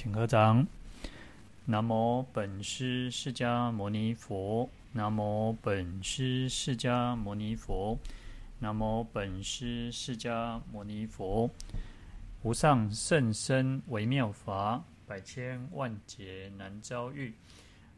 [0.00, 0.64] 请合掌。
[1.64, 4.70] 南无本师释迦牟尼佛。
[4.92, 7.98] 南无本师释迦牟尼佛。
[8.60, 11.50] 南无本师释迦牟尼佛。
[12.44, 17.34] 无上甚深微妙法，百千万劫难遭遇。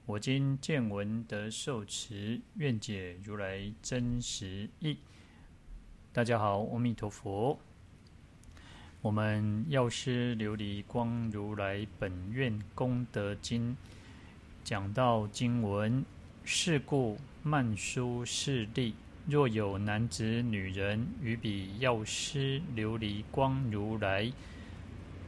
[0.07, 4.97] 我今见闻得受持，愿解如来真实义。
[6.15, 7.59] 大家好，阿弥陀佛。
[9.03, 13.75] 我们药师琉璃光如来本愿功德经
[14.63, 16.05] 讲到经文：
[16.45, 18.95] 是故曼殊室利，
[19.27, 24.31] 若有男子女人与彼药师琉璃光如来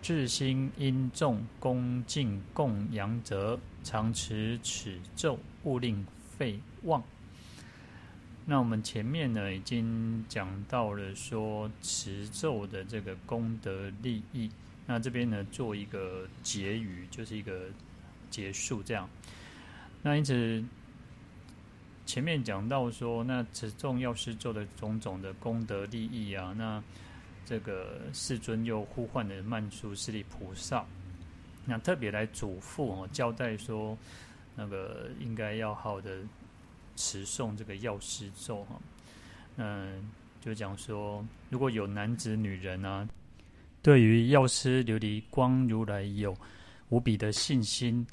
[0.03, 6.05] 至心殷重恭敬供养者，常持此咒，勿令
[6.37, 7.03] 废忘。
[8.45, 14.51] 那我们前面呢，已经讲到了说持咒的这个功德利益。
[14.85, 17.67] 那这边呢，做一个结语，就是一个
[18.31, 19.09] 结束这样。
[20.03, 20.63] 那因此
[22.05, 26.83] 前面讲到说，那持咒药师咒的种种的功德利益啊，那
[27.47, 30.85] 这个世尊又呼唤了曼殊室利菩萨，
[31.65, 33.97] 那特别来嘱咐哦，交代说，
[34.57, 36.19] 那个应该要好的。
[36.97, 38.81] 持诵这个药师咒哈，
[39.57, 43.09] 嗯，就讲说，如果有男子女人啊，
[43.83, 46.37] 对于药师琉璃光如来有
[46.89, 48.07] 无比的信心，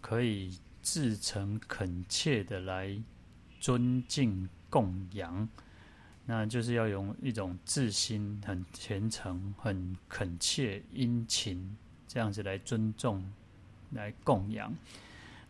[0.00, 2.96] 可以至诚恳切的来
[3.60, 5.48] 尊敬供养，
[6.24, 11.76] 那就是要用一种至心很虔诚、很恳切、殷勤
[12.08, 13.24] 这样子来尊重、
[13.90, 14.74] 来供养，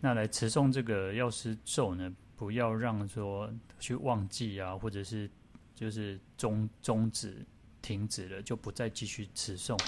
[0.00, 2.14] 那来持诵这个药师咒呢？
[2.36, 5.28] 不要让说去忘记啊，或者是
[5.74, 7.44] 就是终终止、
[7.80, 9.78] 停止了，就不再继续持诵。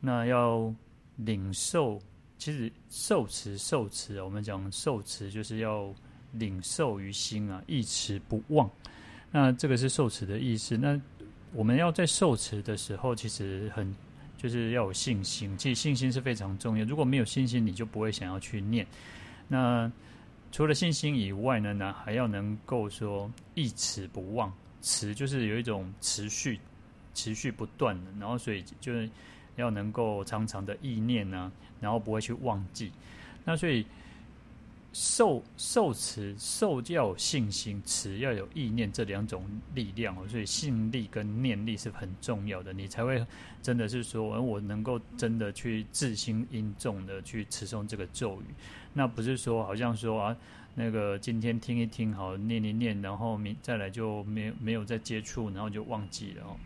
[0.00, 0.72] 那要
[1.16, 2.00] 领受，
[2.38, 5.92] 其实受持受持，我们讲受持就是要
[6.32, 8.70] 领受于心啊，一持不忘。
[9.30, 10.76] 那这个是受持的意思。
[10.76, 11.00] 那
[11.52, 13.94] 我们要在受持的时候，其实很
[14.36, 15.56] 就是要有信心。
[15.56, 16.84] 其实信心是非常重要。
[16.84, 18.86] 如果没有信心，你就不会想要去念。
[19.48, 19.90] 那
[20.54, 26.60] 除了信心以外呢，那还要能够说一持不忘，持就是有一种持续、
[27.12, 29.10] 持续不断的，然后所以就是
[29.56, 31.50] 要能够常常的意念呢，
[31.80, 32.92] 然后不会去忘记。
[33.44, 33.84] 那所以
[34.94, 39.44] 受受持受要有信心，持要有意念这两种
[39.74, 43.26] 力量哦，所以信力跟念力是很重要的，你才会
[43.60, 48.44] 真的是说，我能够真的去自心因重的去持诵这个咒语。
[48.92, 50.36] 那不是说好像说啊，
[50.76, 56.56] 那个今天听一听好，念一念，然后明再来就没没有再接触，然后就忘记了哦。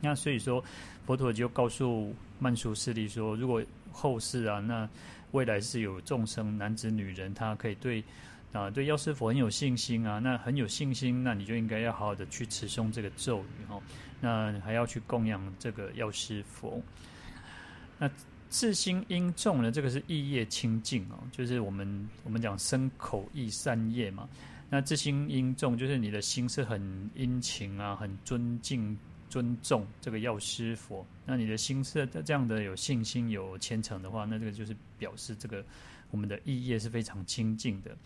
[0.00, 0.64] 那所以说，
[1.04, 4.88] 佛陀就告诉曼殊室利说，如果后世啊，那
[5.32, 8.02] 未来是有众生男子女人，他可以对
[8.52, 13.82] 啊对药师佛很有信心啊，那很有信心，那你就应该要好好的去持诵这个咒语哦，
[14.20, 16.80] 那还要去供养这个药师佛，
[17.98, 18.08] 那。
[18.54, 24.28] 至心殷重呢，这个是意业清净哦，就是我们我们讲身口意三业嘛。
[24.68, 28.94] 那至心殷重，就是你的心是很殷勤啊，很尊敬、
[29.32, 31.06] 尊重这个药师佛。
[31.24, 35.64] 那你的心是这样的有信心、有虔诚的话，那这个就是表示这个
[36.10, 37.96] 我们的意业是非常清净的。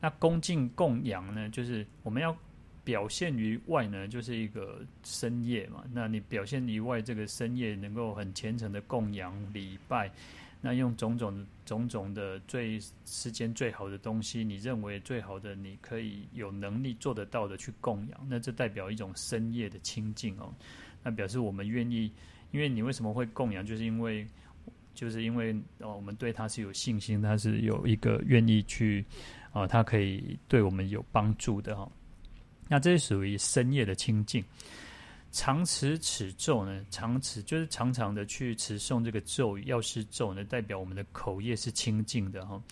[0.00, 2.36] 那恭敬供养呢，就是我们要。
[2.82, 5.84] 表现于外呢，就是一个身业嘛。
[5.92, 10.10] 那你表现于外，这个身业能够很虔诚的供养礼拜，
[10.62, 20.52] 那用种种种种的最世间最好的东西，你认为最好的，你可以有能力做得到的去供养，那这代表一种深夜的清净哦。
[21.00, 22.12] 那表示我们愿意，
[22.50, 24.26] 因为你为什么会供养，就是因为
[24.94, 29.04] 就是因为哦，我们对他是有信心，他是有一个愿意去
[29.52, 31.88] 啊，他可以对我们有帮助的哈。
[32.68, 34.44] 那这是属于深夜的清净，
[35.32, 36.84] 常持此咒呢？
[36.90, 42.62] 常持就是常常的去持诵这个咒语，药师咒呢，代表我们的口业是清净的哈。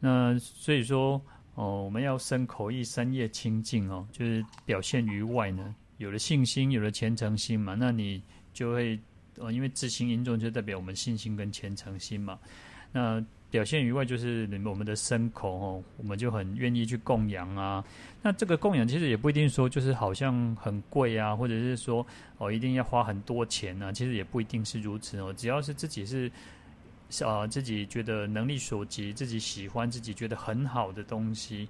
[0.00, 1.20] 那所以说
[1.54, 8.22] 哦，我们要身口意三业清净哦，就是表现于外呢，有了信心，有了虔诚心嘛，那你
[8.52, 8.98] 就会
[9.36, 12.38] 哦，因为至心殷重就代表我们信心跟虔诚心嘛，
[12.92, 13.24] 那。
[13.54, 17.84] 表现于外就是我们的牲口哦，我们就很愿意去供养啊。
[18.20, 22.04] 那这个供养其实也不一定说就是好像很贵啊，或者是说
[22.38, 23.92] 哦一定要花很多钱啊。
[23.92, 25.32] 其实也不一定是如此哦。
[25.36, 26.28] 只要是自己是
[27.24, 31.68] 啊自己觉得能力所及，自己喜欢，自己觉得很好的东西，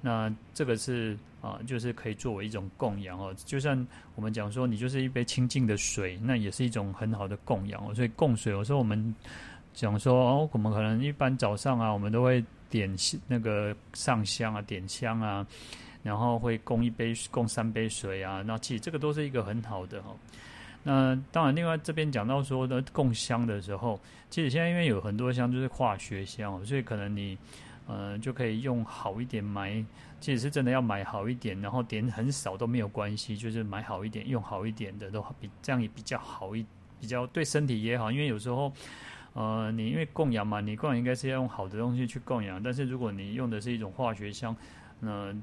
[0.00, 3.36] 那这个是啊，就是可以作为一种供养哦。
[3.44, 7.94] 就像我们讲说，你就是一杯清净的水，那也是一种很好的供养哦。
[7.94, 9.14] 所以供水，有时候我们
[9.76, 12.92] 讲说哦，我们可能一般早上啊，我们都会点
[13.28, 15.46] 那个上香啊，点香啊，
[16.02, 18.42] 然后会供一杯、供三杯水啊。
[18.46, 20.10] 那其实这个都是一个很好的哈。
[20.82, 24.00] 那当然，另外这边讲到说的供香的时候，
[24.30, 27.38] 其实现在因为有很多香就是化学香，所以可能你。
[27.88, 29.70] 呃，就可以用好一点买，
[30.18, 36.66] 其实是真的要买好一点，然后点很少都没有关系，就是买好一点，用好一点的都比这样也比较好一，
[37.00, 38.10] 比较对身体也好。
[38.10, 38.72] 因为有时候，
[39.36, 44.56] 呃，你因为供养嘛，你供养应该是要用好的东西去供养，但是如果你用的是一种化学香，
[44.98, 45.34] 那、呃、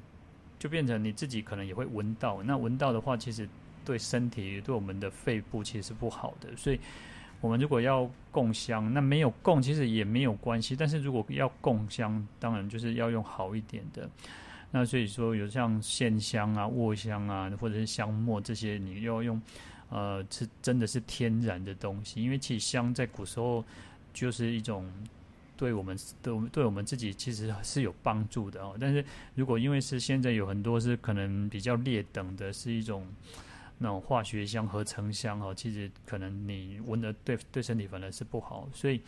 [0.58, 3.48] 就变成你自己可能也会闻到，那闻到的话，其实
[3.84, 6.80] 对身体对我们的肺部其实是不好的，所以。
[7.40, 10.74] 我们如果要供香，那没有供其实也没有关系。
[10.74, 14.08] 但是如果要供香，当然就是要用好一点的。
[14.70, 19.38] 那所以说，有像线香啊、卧香啊，或者是香末这些，你要用，
[19.90, 22.22] 呃，是真的是天然的东西。
[22.22, 23.64] 因为其实香在古时候
[24.12, 24.90] 就是一种
[25.56, 28.76] 对我们、对我们对我们自己其实是有帮助的哦。
[28.80, 29.04] 但是
[29.34, 33.06] 如果因为是现在有很多是可能比较劣等的，是一种。
[33.76, 39.00] 那种化学香、合成香哦，其实可能你闻的对对身体反而是不好，所以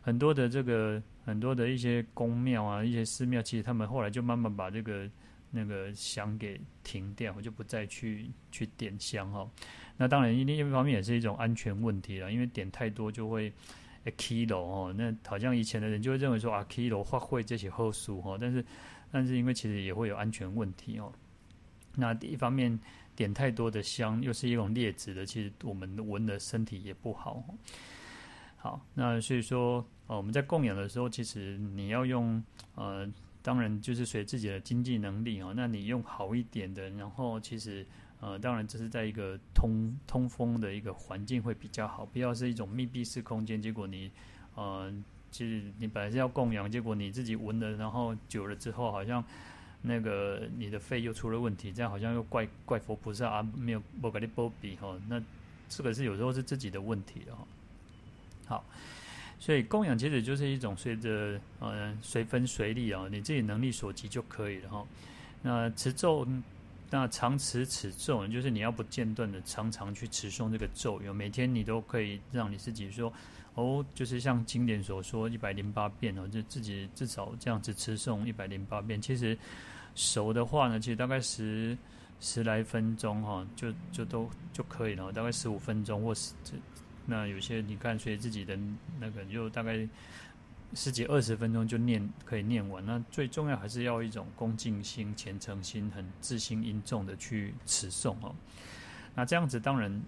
[0.00, 5.06] 很多的这个很多的一些宫庙啊、一些寺庙，其实他们后来就慢慢把这个
[5.50, 9.50] 那个香给停掉，我就不再去去点香哦。
[9.96, 13.52] 那当然，另一方面也是一种安全问题了，因为点太多就会
[14.16, 14.94] kilo 哦。
[14.96, 18.64] 那好像以前的人就会认为说啊，kilo 发会这些后书哦，但是
[19.10, 21.12] 但是因为其实也会有安全问题哦。
[21.94, 22.78] 那一方面。
[23.18, 27.44] 点太多的香，又是一种劣质的，其实我们闻的身体也不好。
[28.56, 32.40] 好，那所以说，呃，我们在供养的时候，其实你要用，
[32.76, 33.04] 呃，
[33.48, 35.54] 当然就是随自己的经济能力啊。
[35.56, 37.86] 那你用好一点的，然后其实，
[38.20, 43.62] 呃，当然这是在一个通通风的一个环境会比较好，不要是一种密闭式空间。
[43.62, 44.10] 结果你，
[44.54, 44.92] 呃，
[45.30, 49.24] 其实你本来是要供养，结果你自己闻了，然后久了之后好像。
[49.80, 55.00] 那个你的肺又出了问题，这样好像又怪怪佛菩萨啊，没有不给你波比哈。
[55.08, 55.22] 那
[55.68, 57.46] 这个是有时候是自己的问题的哈。
[58.48, 58.64] 好，
[59.38, 64.86] 所以供养其实就是一种随着呃随分随力啊，你自己能力所及就可以了哈。
[65.42, 66.26] 那持咒，
[66.90, 73.12] 那常持此咒，就是你要不间断的常常去持诵这个咒语，每天你都可以让你自己说
[73.54, 79.36] 哦，就是像经典所说一百零八遍哦，就自己至少这样子持诵一百零八遍，其实。
[79.94, 81.76] 熟的话呢，其实大概十
[82.20, 85.10] 十来分钟哈，就就都就可以了。
[85.10, 86.34] 大概十五分钟或是，
[87.10, 88.56] 那有些你看随自己的
[89.00, 89.88] 那个，就大概
[90.74, 92.84] 十几二十分钟就念可以念完。
[92.84, 98.34] 那最重要还是要一种恭敬心、虔诚心，很自心因重的去持诵哦。
[99.14, 100.02] 那这样子当然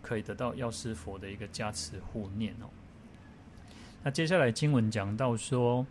[0.00, 2.66] 可以得到药师佛的一个加持护念哦。
[4.02, 5.86] 那接下来经文讲到说。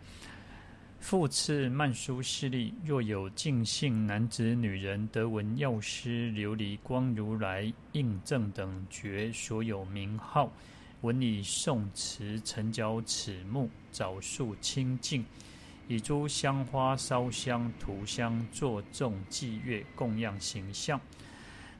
[0.98, 10.50] 复次曼殊室利，若有净信男子女人得闻药师琉璃光如来应正等觉所有名号，
[11.02, 15.24] 闻已诵持，晨脚齿目澡漱清净，
[15.86, 21.00] 以诸香花烧香涂香作众伎乐供养形象。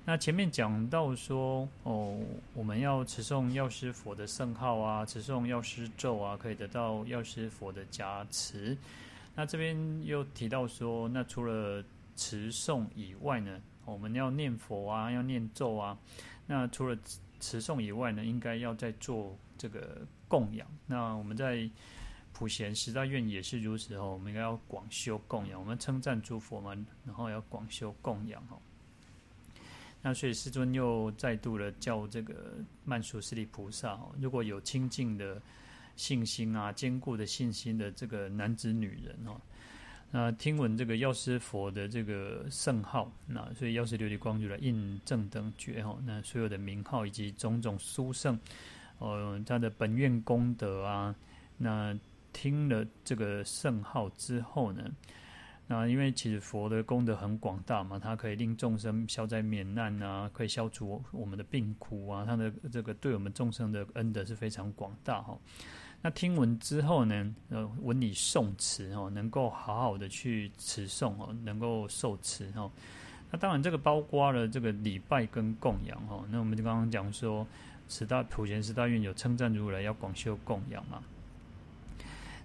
[0.05, 2.17] 那前面讲到说哦，
[2.55, 8.79] 我们要持诵药师佛的圣号啊，持诵药师咒啊，可以得到药师佛的加持。
[9.39, 11.85] 那这边又提到说，那除了
[12.17, 15.99] 持诵以外呢，我们要念佛啊，要念咒啊。
[16.47, 16.97] 那除了
[17.39, 20.67] 持诵以外呢，应该要再做这个供养。
[20.87, 21.69] 那我们在
[22.33, 25.61] 普贤十大愿也是如此哦，我们应该要广修供养。
[25.61, 26.75] 我们称赞诸佛嘛，
[27.05, 28.57] 然后要广修供养哦。
[30.01, 32.55] 那所以师尊又再度的叫这个
[32.87, 35.43] 曼殊室利菩萨哦，如果有清净的。
[35.97, 39.41] 信心啊，坚固的信心的这个男子女人哦，
[40.11, 48.39] 那听闻这个药师佛的这个圣号，那所以药师琉璃光如来印证等觉哈，那所有的名号以及种种殊胜，
[48.99, 51.15] 呃，他的本愿功德啊，
[51.57, 51.99] 那
[52.33, 54.89] 听了这个圣号之后呢，
[55.67, 65.37] 那因为其实佛的功德很广大嘛，它可以令众生消灾免难啊，可以消除我们的病苦啊，他的这个对我们众生的恩德是非常广大哈。
[66.07, 67.35] 那听闻之后呢？
[67.51, 72.71] 呃，闻已诵词哦，能够好好的去持诵哦，能够受持哦。
[73.29, 76.25] 那当然，这个包括了这个礼拜跟供养哦。
[76.31, 77.45] 那我们就刚刚讲说，
[77.89, 81.03] 十大普贤十大愿有称赞如来要广修供养嘛。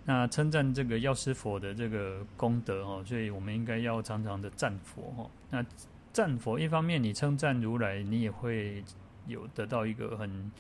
[0.06, 5.30] 那称赞这个药师佛的这个功德哈，所以我们应该要常常的赞佛哈。
[5.52, 5.64] 那
[6.12, 8.84] 赞佛一方面你称赞如来，你也会
[9.28, 10.52] 有得到一个很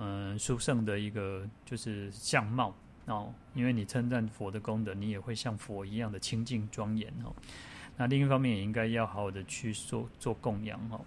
[0.00, 7.32] 嗯殊胜的一个就是相貌哦，因为你称赞佛的功德，你也会像佛一样的清净庄严哦。
[7.96, 11.00] 那另一方面也应该要好好的去做做供养哈。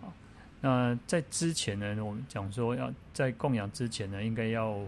[0.00, 0.12] 好，
[0.60, 4.80] 那在之前呢，我们讲说要在供养之前呢，应该要。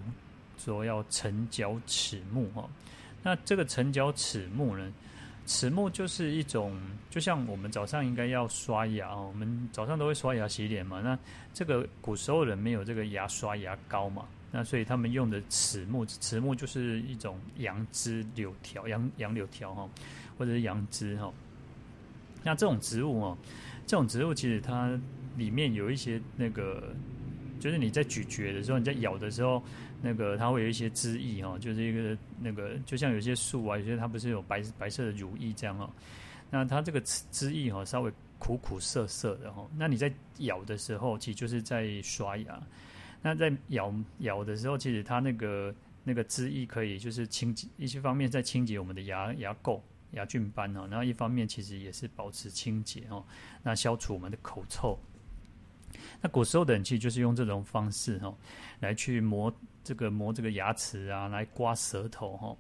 [0.59, 2.69] 说要晨绞齿木哈，
[3.25, 4.93] 那这个晨绞齿木呢？
[5.47, 6.77] 齿木就是一种，
[7.11, 11.01] 就像我们早上应该要刷牙哦，我们早上都会刷牙洗脸嘛。
[11.01, 11.19] 那
[11.53, 19.89] 这个古时候人没有这个牙刷牙膏嘛，那所以他们用的齿木，齿木就是一种杨枝柳条，杨杨柳条哈，
[20.39, 21.33] 或者是杨枝哈。
[22.43, 23.39] 那这种植物哦，
[23.87, 24.99] 这种植物其实它
[25.37, 26.95] 里面有一些那个。
[27.61, 29.63] 就是你在咀嚼的时候，你在咬的时候，
[30.03, 35.89] 那个它会有一些汁液哈，就是一个那个，就像有些树啊，有些它不是有白白色的乳液这样哦。
[36.51, 39.67] 那它这个汁液哈，稍微苦苦涩涩的哈。
[39.77, 42.61] 那你在咬的时候，其实就是在刷牙。
[43.23, 49.81] 那在咬咬的时候，其实它那个那个汁液可以就是清洁，一些方面在清洁我们的牙牙垢、
[50.11, 50.87] 牙菌斑哦。
[50.91, 53.25] 然后一方面其实也是保持清洁哦，
[53.63, 54.99] 那消除我们的口臭。
[56.21, 58.35] 那古时候的人其实就是用这种方式哈，
[58.81, 62.57] 来去磨这个磨这个牙齿啊，来刮舌头哈，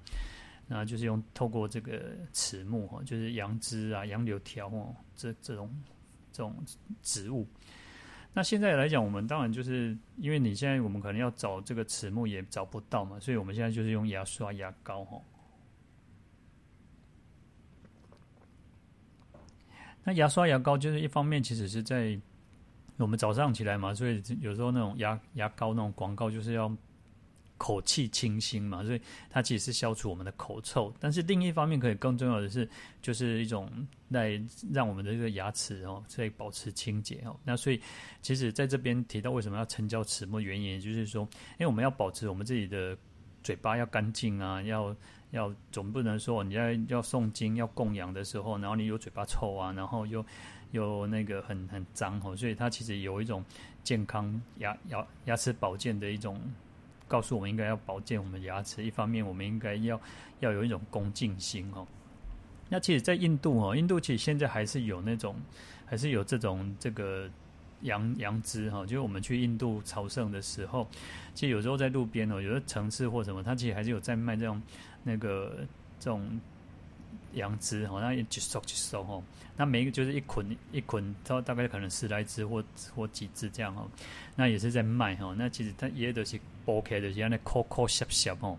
[0.67, 5.71] 那就是用透过这个齿木哈，就是杨枝啊、杨柳条哦，这这种
[6.33, 6.55] 这种
[7.03, 7.47] 植物。
[8.33, 15.21] 那现在来讲，我们当然就是因为你现在我们可能要找这个齿木也找不到嘛，所以我们现在就是用牙刷牙膏哈。
[20.05, 22.21] 那牙刷牙膏就是一方面其实是在。
[22.99, 26.71] 我们早上起来嘛，所以有时候那种牙牙膏那种广告就是要
[27.63, 29.01] 口气清新嘛，所以
[29.31, 30.93] 它其实是消除我们的口臭。
[30.99, 32.69] 但是另一方面，可以更重要的是，
[33.01, 33.71] 就是一种
[34.09, 34.43] 来
[34.73, 37.39] 让我们的这个牙齿哦，可以保持清洁哦。
[37.45, 37.81] 那所以，
[38.21, 42.99] 其实在这边提到为什么要成交齿目，原因就是说，因为我们要保持我们自己的
[43.45, 44.93] 嘴巴要干净啊，要
[45.31, 50.25] 要总不能说你要要诵经要供养的时候，然后你有嘴巴臭啊，然后又。
[50.73, 53.45] 有那个很很脏哦，所以它其实有一种
[53.85, 56.41] 健康牙牙牙齿保健的一种，
[57.13, 58.83] 告诉我们应该要保健我们牙齿。
[58.83, 60.01] 一方面，我们应该要
[60.41, 61.87] 要有一种恭敬心哦。
[62.71, 65.37] 那其实，在印度哦，印度其实现在还是有那种，
[65.85, 67.29] 还是有这种这个
[67.83, 70.89] 羊羊脂哈，就是我们去印度朝圣的时候，
[71.35, 74.63] 其实有时候在路边哦，有的城市或什么，它其实还是有在卖这种
[75.05, 75.59] 那个
[76.01, 76.41] 这种。
[77.35, 79.23] 杨枝哈，那一收一收哈，
[79.57, 82.63] 那每一个就是一捆一捆，它大概可能十来只或
[82.95, 83.87] 或几只这样哈，
[84.37, 85.35] 那也是在卖哈。
[85.37, 88.57] 那其实它也都是剥开的，像那抠抠削削哈。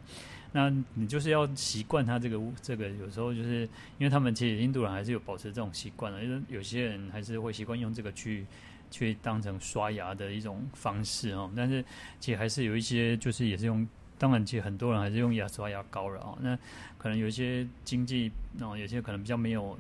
[0.51, 3.62] 那你就是要习惯它这个这个，有时候就是
[3.98, 8.46] 因为他们其实印度人还是有保持这种习惯的，因为有些人还是会习惯用这个去
[8.92, 11.51] 去当成刷牙的一种方式哈。
[11.56, 11.84] 但是
[12.20, 13.88] 其实还是有一些就是也是用。
[14.24, 16.38] 当然，其实很多人还是用牙刷牙膏了啊。
[16.39, 16.58] 那
[16.98, 19.77] 可能有一些经济，哦，有些可能比较没有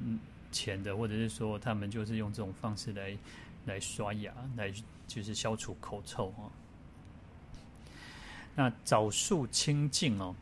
[0.51, 3.17] 钱的，或者是说他们就是用这种方式来
[3.67, 4.69] 来刷牙，来
[5.07, 6.51] 就是消除口臭哈。
[8.55, 10.35] 那澡漱清净哦，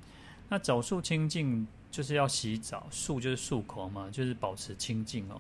[0.50, 5.40] 那澡漱清净就是要洗澡，漱就是漱口嘛，就是保持清净哦。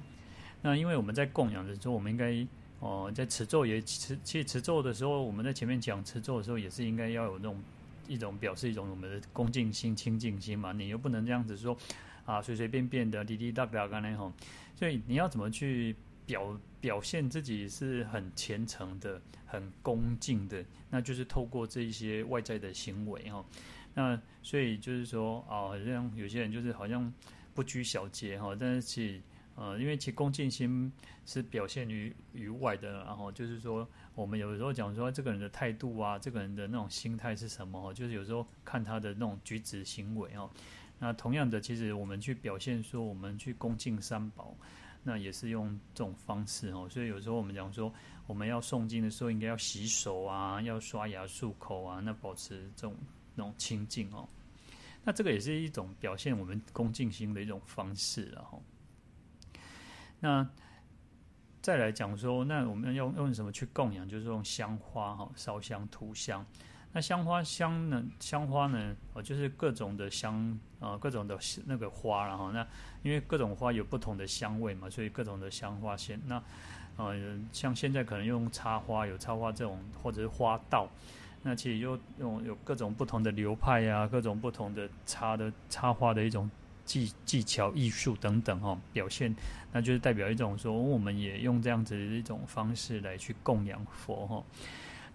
[0.61, 2.45] 那因为我们在供养的时候，我们应该
[2.79, 7.59] 哦，在持咒也持，其实持咒的时候，我们在前面讲持咒的时候，也是应该要有那种。
[8.11, 11.77] 一种表示一种我们的恭敬心、清净心嘛，你又不能这样子说
[12.25, 14.33] 啊，随随便便的滴滴答答干那吼，
[14.75, 23.45] 所以你要怎么去表表现自己是很虔诚的、很恭敬的，那就是透过这一些外在的行为哈。
[23.93, 27.11] 那所以就是说啊，好像有些人就是好像
[27.53, 29.21] 不拘小节哈，但是其实
[29.61, 30.91] 呃，因为其恭敬心
[31.25, 33.87] 是表现于于外的，然后就是说。
[34.13, 37.93] 我们有时候讲说这个人的态度啊，这个人的那种心态是什么？
[37.93, 40.49] 就是有时候看他的那种举止行为哦。
[40.99, 44.53] 那同样的，其实我们去表现说我们去恭敬三宝，
[45.01, 46.89] 那也是用这种方式哦。
[46.91, 47.91] 所以有时候我们讲说
[48.27, 52.93] 我们要诵经的时候，应该要洗手啊，要刷牙漱口啊，那保持这种
[53.33, 54.27] 那种清净哦。
[55.05, 58.59] 那这个也是一种表现我们恭敬心的一种方式了哈。
[60.21, 60.47] 那。
[61.63, 64.09] 再来讲说，那我们要用用什么去供养？
[64.09, 66.43] 就是用香花哈，烧香涂香。
[66.91, 68.03] 那香花香呢？
[68.19, 68.95] 香花呢？
[69.13, 71.37] 哦，就是各种的香啊，各种的
[71.67, 72.65] 那个花然后那
[73.03, 76.41] 因为各种花有不同的香味嘛，所以各种的香花先那
[76.97, 80.89] 呃，像现在可能用插花，有插花这种或者是花道。
[81.43, 86.49] 那其实又用有各种不同的流派啊，各种不同的插的插花的一种
[86.85, 89.35] 技技巧、艺术等等哈、表现，
[89.71, 94.43] 那就是代表一种说，我们也用这样子的一种方式来去供养佛哈、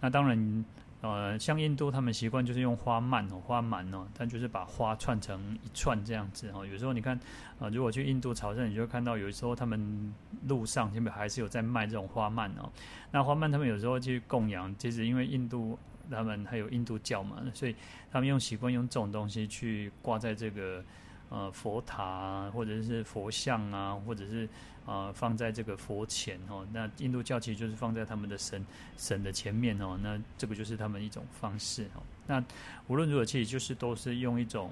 [0.01, 0.65] 那当然。
[1.03, 6.67] 呃，像印度他们习惯就是用花蔓哦，花蔓哦，他就是把花串成一串这样子哦。
[6.67, 7.21] 有时候你看，
[7.61, 10.13] 呃，如果去印度朝圣，你就会看到有时候他们
[10.49, 12.73] 路上基本还是有在卖这种花蔓哦。
[13.13, 15.79] 那花蔓他们有时候去供养，其实因为印度
[16.11, 17.77] 他们还有印度教嘛，所以
[18.11, 20.83] 他们用习惯用这种东西去挂在这个。
[21.29, 24.49] 呃，佛塔啊，或者是佛像啊，或者是
[24.85, 26.67] 呃，放在这个佛前哦。
[26.73, 28.65] 那印度教其实就是放在他们的神
[28.97, 29.99] 神的前面哦。
[30.03, 32.03] 那这个就是他们一种方式哦。
[32.27, 32.43] 那
[32.87, 34.71] 无论如何，其实就是都是用一种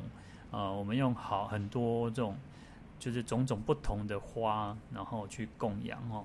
[0.51, 2.37] 呃，我们用好很多这种，
[3.01, 6.25] 就是种种不同的花，然后去供养哦。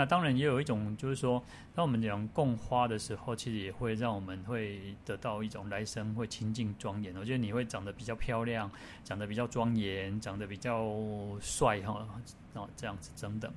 [0.00, 7.14] 那当然也有一种，就是说，当我们讲供花的时候，其实也会让我们会得到一种来生会清净庄严。
[7.16, 8.70] 我觉得你会长得比较漂亮，
[9.04, 10.90] 长得比较庄严，长得比较
[11.38, 12.02] 帅哈，
[12.54, 13.52] 哦这样子等等。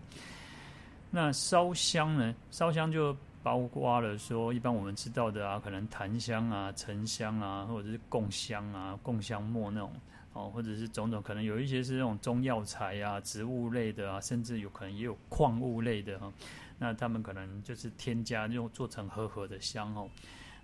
[1.10, 2.36] 那烧香呢？
[2.52, 9.90] 烧香就包括了说，一般我们知道的啊，可能檀香啊、沉香啊，或者是供香啊、供香末那种。
[10.34, 16.34] 哦，或者是种种，可能有一些是那种中药材啊、植物类的啊，甚至有可能也有矿物类的哈、
[16.80, 20.10] 那他们可能就是添加用做成合合的香哦。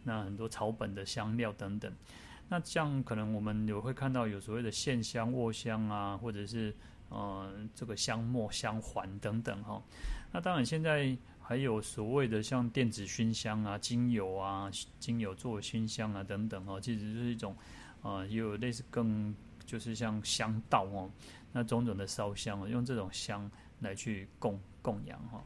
[0.05, 1.93] 那很多草本的香料等等。
[2.47, 6.75] 那像可能我们有会看到有所谓的线香、卧香啊，或者是
[7.09, 9.79] 呃这个香末、香环等等哈、
[10.31, 17.55] 那当然现在还有所谓的像电子熏香啊、精油啊、精油做熏香啊等等哦，其实就是一种
[18.01, 19.35] 呃也有类似更。
[19.69, 21.07] 就是像香道哦，
[21.51, 23.49] 那种种的烧香，用这种香
[23.81, 25.43] 来去供供养哈。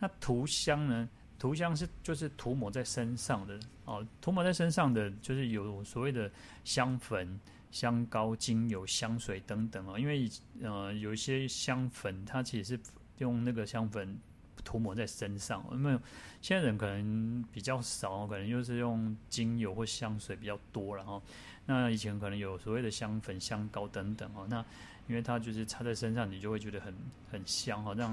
[0.00, 1.08] 那涂香呢？
[1.38, 6.28] 涂香是就是涂抹在身上的哦，涂抹在身上的就是有所谓的
[6.64, 7.38] 香粉、
[7.70, 9.96] 香膏、精油、香水等等哦。
[9.96, 10.28] 因为
[10.60, 12.82] 呃有一些香粉，它其实是
[13.18, 14.18] 用那个香粉
[14.64, 15.96] 涂抹在身上，因为
[16.42, 21.22] 现在人可能比较少，可能就是用精油或香水比较多，然后。
[21.70, 24.64] 那以前可能有所谓的香粉、香膏等等哦，那
[25.06, 26.94] 因为它就是擦在身上，你就会觉得很
[27.30, 28.10] 很香哈，让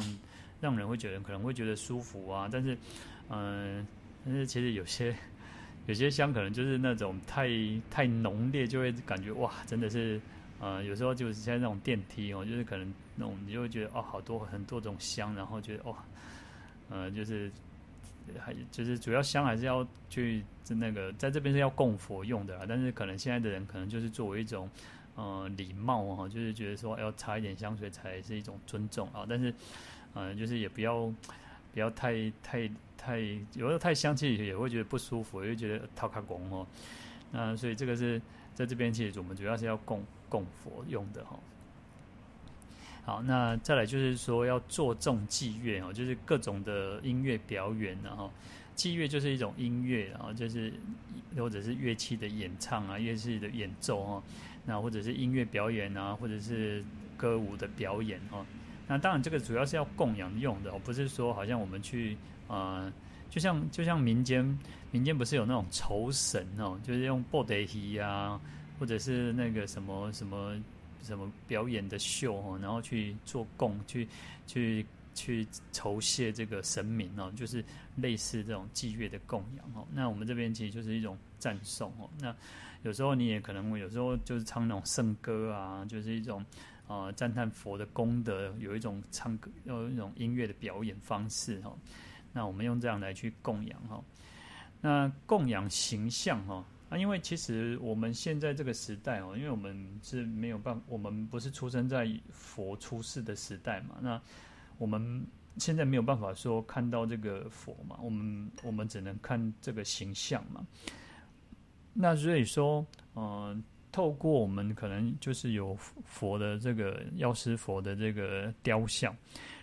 [0.59, 2.49] 让人会觉得可能会觉得舒服啊。
[2.51, 2.77] 但是，
[3.29, 3.87] 嗯、
[4.25, 5.15] 但是其实有些
[5.87, 7.47] 有些香可能就是那种太
[7.89, 10.19] 太浓烈，就会感觉哇，真的是，
[10.59, 15.95] 呃，有时候就是像那种电梯哦，就是可能那种你就会觉得哦，好多很多种香，然后觉得哦，
[16.89, 17.49] 呃，就是。
[18.39, 24.69] 还就是主要香还是要去那个在这边是要供佛用的啦，但是可能现在的人可能就是作为一种
[25.15, 29.53] 呃礼貌哈，就是觉得说要擦一点香水才是一种尊重啊，但是
[30.13, 31.11] 呃就是也不要
[31.73, 36.67] 不要太太太有时候太香气也会觉得不舒服，也会觉得套卡拱哦，
[37.31, 38.21] 那所以这个是
[38.53, 41.39] 在这边其实我们主要是要供供佛用的哈。
[43.05, 48.31] 好，那再来就是说要做重祭乐哦，就是各种的音乐表演，然后
[48.73, 50.73] 祭乐就是一种音乐，然后就是
[51.37, 54.23] 或者是乐器的演唱啊，乐器的演奏哦，
[54.65, 56.83] 那或者是音乐表演啊，或者是
[57.15, 58.43] 歌舞的表演哦。
[58.87, 62.91] 那当然这个主要是要供养用的，不是说好像我们去呃，
[63.29, 64.57] 就像就像民间
[64.89, 68.41] 民间不是有那种酬神哦，就是用布袋戏啊，
[68.79, 70.59] 或者是那个什么什么。
[71.05, 74.07] 什么表演的秀哦，然后去做供，去
[74.45, 77.63] 去去酬谢这个神明哦，就是
[77.95, 79.87] 类似这种祭乐的供养哦。
[79.93, 82.09] 那我们这边其实就是一种赞颂哦。
[82.19, 82.35] 那
[82.83, 86.43] 有时候你也可能会有时候就是唱那种圣歌啊，就是一种
[86.87, 91.73] 啊赞叹佛的功德，有一种唱歌有一种音乐的表演方式哈。
[92.33, 94.03] 那我们用这样来去供养哈。
[94.81, 96.65] 那供养形象哈。
[96.87, 104.21] 啊，因为其实我们现在这个时代哦，因为我们是没有办法，我们不是出生在佛出世的时代嘛，那
[104.77, 105.25] 我们
[105.57, 110.63] 现在没有办法说看到这个佛嘛，我们我们只能看这个形象嘛。
[111.91, 119.15] 那所以说，嗯、透过我们可能就是有佛的这个药师佛的这个雕像，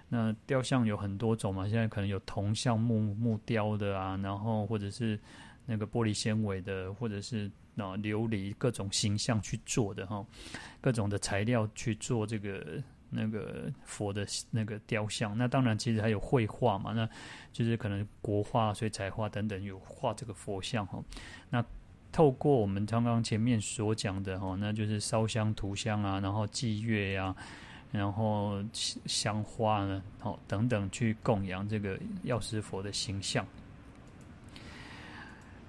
[0.08, 5.16] 那雕像有很多种嘛，现在可能有铜像木木雕的啊，然后或者是。
[5.66, 10.24] 那个玻璃纤维的，或者是啊琉璃各种形象去做的哈，
[10.80, 15.36] 各种的材料去做这个那个佛的那个雕像。
[15.36, 17.08] 那当然，其实还有绘画嘛，那
[17.52, 21.02] 就是可能国画、水彩画等等有画这个佛像哈。
[21.48, 21.64] 那
[22.10, 27.34] 透过我们刚刚前面所讲的哈，那就是烧香、涂香啊，然后祭月呀，
[27.90, 28.62] 然后
[29.06, 33.46] 香花呢，好等等去供养这个药师佛的形象。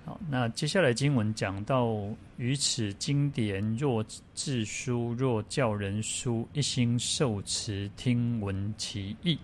[0.06, 1.96] 好那接下来经文讲到，
[2.38, 9.40] 于此经典若自书，若教人书，一心受持，听闻其义。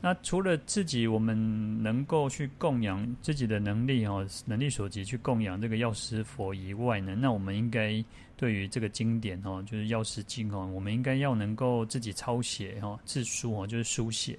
[0.00, 8.04] 那除了自己，我们能够去供养自己的能力哦，能力所及去供养这个药师佛以外呢，那我们应该
[8.36, 14.38] 对于这个经典哦，就是药师经哦，我们应该要能够自己抄写哦，自书哦，就是书写。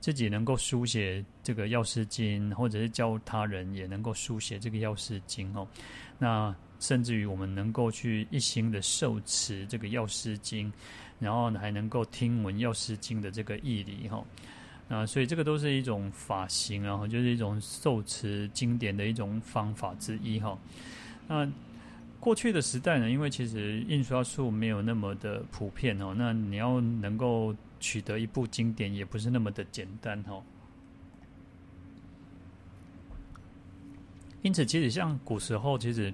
[0.00, 5.66] 自己能够书写这个药师经，或者是教他人也能够书写这个药师经哦。
[6.18, 10.72] 那甚至于我们能够去一心的受持这个药师经，
[11.18, 14.22] 然后还能够听闻药师经的这个义理哈。
[14.86, 20.56] 那所以这个都是一种法行，然后就是一种受持经典的一种方法之一哈。
[21.26, 21.50] 那
[22.20, 27.52] 过去的时代呢，因为其实印刷术没有那么的普遍哦，那你要能够。
[27.86, 30.42] 取得一部经典也不是那么的简单哦，
[34.42, 36.12] 因此其实像古时候，其实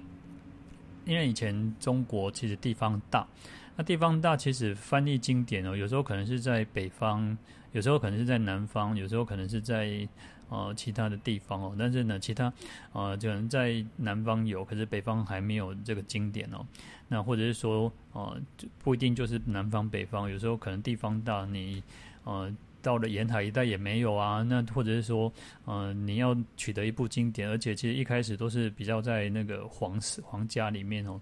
[1.03, 3.27] 因为以前中国其实地方大，
[3.75, 7.35] 那地方大其实翻译经典哦，有时候可能是在北方，
[7.71, 10.07] 有时候可能是在南方，有时候可能是在
[10.53, 12.53] 呃其他的地方哦，但是呢，其他
[12.91, 16.63] 呃可能在南方有，可是北方还没有这个经典哦。
[17.07, 18.39] 那或者是说，呃，
[18.83, 21.81] 不一定就是南方北方，有时候可能地方大，你
[22.23, 24.43] 呃到了沿海一带也没有啊。
[24.43, 25.31] 那或者是说，
[25.65, 31.19] 呃，你要取得一部经典，而且其实一开始都是比较在那个皇室皇家里面哦，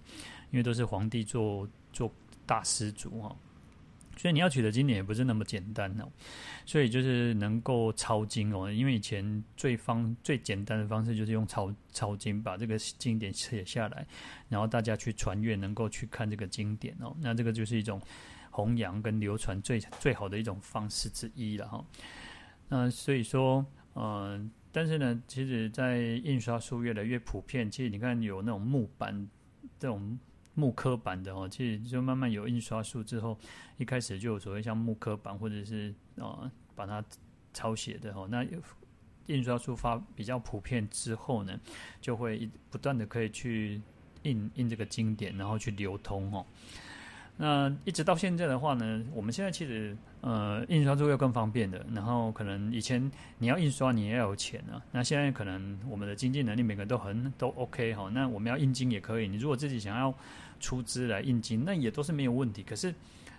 [0.50, 2.10] 因为都是皇帝做做
[2.46, 3.34] 大师祖哈。
[4.22, 6.08] 所以你要取得经典也不是那么简单哦，
[6.64, 14.06] 所以就是能够抄经哦，因为以前最方最简单的方式就是用抄抄经，把这个经典写下来，
[14.48, 18.00] 然后大家去传阅，能够去看这个经典哦，那这个就是一种
[18.52, 21.84] 弘扬跟流传最最好的一种方式之一了哈。
[22.68, 29.28] 那所以说，嗯，但是呢，其实，在印刷术越来越普遍，其实你看有那种木板
[29.80, 30.16] 这种。
[30.54, 33.38] 木刻版的哦，其实就慢慢有印刷术之后，
[33.78, 37.04] 一开始就有所谓像木刻版或者是呃把它
[37.52, 38.46] 抄写的哦，那
[39.26, 41.58] 印刷术发比较普遍之后呢，
[42.00, 43.80] 就会不断的可以去
[44.24, 46.44] 印印这个经典，然后去流通哦。
[47.36, 60.14] 那一直到现在的话呢，我们现在其实呃印刷术要更方便的，然后可能以前你要印刷你也要有钱啊，那现在可能我们的经济能力每个都很都 OK 哈，那我们要印金也可以，你如果自己想要
[60.60, 62.62] 出资来印金，那也都是没有问题。
[62.62, 62.94] 可是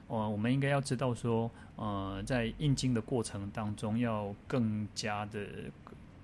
[0.08, 5.46] 呃我们应该要知道说呃在印金的过程当中要更加的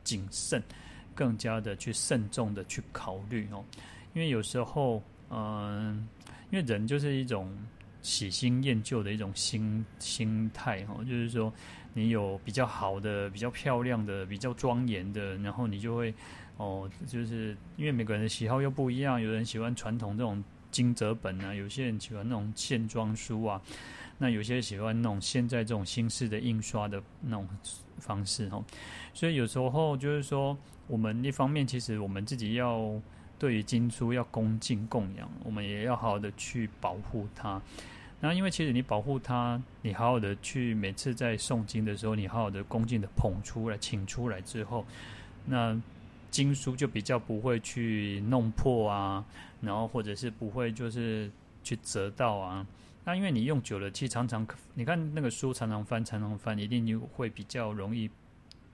[0.04, 0.62] 谨慎，
[1.16, 3.64] 更加的去慎重的去考虑哦，
[4.14, 6.06] 因为有时候嗯。
[6.52, 7.56] 因为人就是一种
[8.02, 11.54] 喜新厌旧的一种心心态哈，就是说
[11.94, 16.14] 你有比较好的、比较漂亮的、比较庄严的，然后你就会
[16.58, 23.62] 哦，就是因为每个人的喜好又不一样，有人喜欢传统这种经折本啊，有些人喜欢那种线装书啊，
[24.18, 27.48] 那有些喜欢那种现在这种新式的印刷的那种
[28.00, 28.64] 方式哈，
[29.14, 30.58] 所以有时候就是说，
[30.88, 33.00] 我们一方面其实我们自己要。
[33.40, 37.62] 对于经书要恭敬供养，我们也要好好的去保护它。
[38.22, 44.86] 然后，因为其实你保护它，你好好的去每次在诵经的时候，你好好的恭敬的捧出来、请出来之后，
[45.46, 45.82] 那
[46.30, 49.24] 经书就比较不会去弄破啊，
[49.62, 51.32] 然后或者是不会就是
[51.64, 52.68] 去折到啊。
[53.06, 58.10] 那因为你用久了，其实常常你看那个书常常翻、常常翻，一定就会比较容易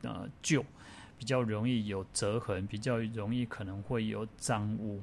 [0.02, 0.66] 呃旧。
[1.18, 5.02] 比较容易有折痕，比较容易可能会有脏污。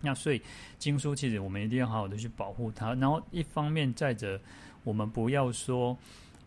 [0.00, 0.40] 那所以
[0.78, 2.94] 经书其实我们一定要好好的去保护它。
[2.94, 4.40] 然后一方面再者，
[4.82, 5.96] 我们不要说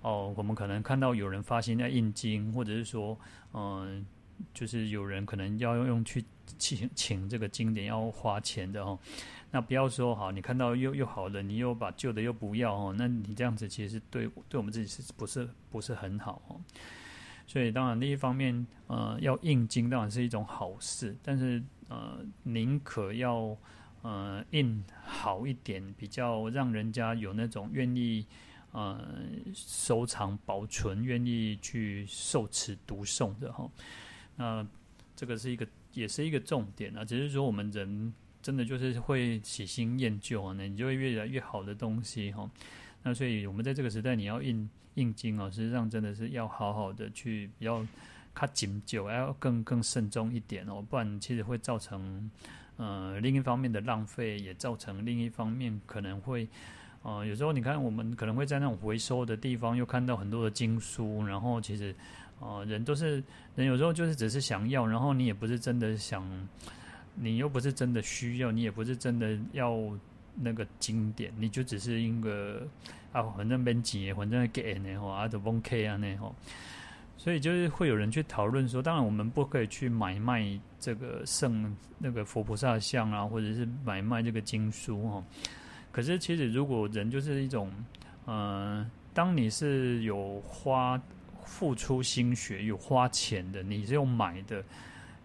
[0.02, 3.18] 哦，我们可能看到有人发心要印经，或者是说
[3.54, 4.04] 嗯、
[4.54, 6.26] 就是有人可能要用去
[6.58, 8.98] 请请这个经典要花钱的哦。
[9.52, 16.60] 那不要说好，你看到又又好了，你又把旧的又不要哦，那你这样子其实对对我们自己是不是不是很好哦？
[17.54, 23.56] 所以，当然，另一方面，呃，要印经当然是一种好事，但是，呃，宁可要，
[24.02, 28.26] 呃，印好一点，比较让人家有那种愿意，
[28.72, 29.00] 呃，
[29.54, 33.70] 收藏保存、愿意去受持读诵的哈。
[34.36, 34.68] 那
[35.16, 37.06] 这个是一个，也是一个重点啊。
[37.06, 38.12] 只是说，我们人
[38.42, 42.50] 真的就是会喜新厌旧啊，那你就会越来越好的东西哈。
[43.04, 44.68] 那所以，我们在这个时代，你要印。
[44.96, 47.86] 印经哦，实际上真的是要好好的去比较
[48.34, 52.30] 卡紧久，要更更慎重一点哦，不然其实会造成
[52.78, 56.48] 呃另一方面的浪费，也造成另一方面可能会
[57.04, 61.94] 呃有时候你看我们可能会在那种回收的地方又看到很多的经书，然后其实、
[62.40, 63.24] 呃，人都是
[63.56, 66.26] 人，有时候就是只是想要，然后你也不是真的想，
[67.16, 69.78] 你又不是真的需要，你也不是真的要
[70.36, 72.68] 那个经典，你就只是一个
[73.14, 76.36] 啊，反正没钱，反正给呢吼，啊，就崩 K 啊那吼，
[77.16, 85.24] 所以就是会有人去讨论说，当然我们不可以去买卖这个圣那个佛菩萨像啊，或者是买卖这个经书哈。
[85.94, 87.72] 可是其实如果人就是一种，
[88.28, 91.02] 嗯、当你是有花。
[91.46, 94.64] 付出心血有花钱的，你是用买的，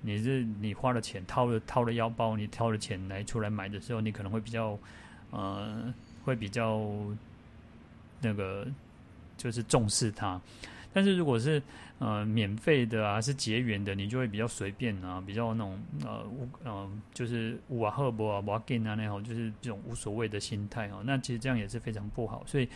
[0.02, 4.76] 你是你花了钱掏了掏了腰包，你掏了钱来出来买的时候，你可能会比较，
[5.30, 6.84] 呃，会比较
[8.20, 8.66] 那个
[9.36, 10.40] 就是重视它。
[10.92, 11.62] 但是如果是
[11.98, 22.68] 呃免费的啊，是结缘的，你就会比较随便啊，比较那种呃无呃就是无啊赫博啊无啊给啊那种，就是这种无所谓的心态哦，那其实这样也是非常不好，所以。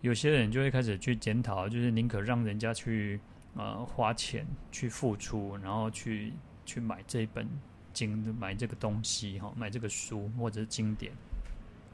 [0.00, 3.18] 有些人就会开始去检讨，就是宁可让人家去
[3.56, 6.32] 呃花钱去付出，然后去
[6.64, 7.44] 去买这本
[7.92, 11.12] 经，买这个东西哈，买这个书或者是经典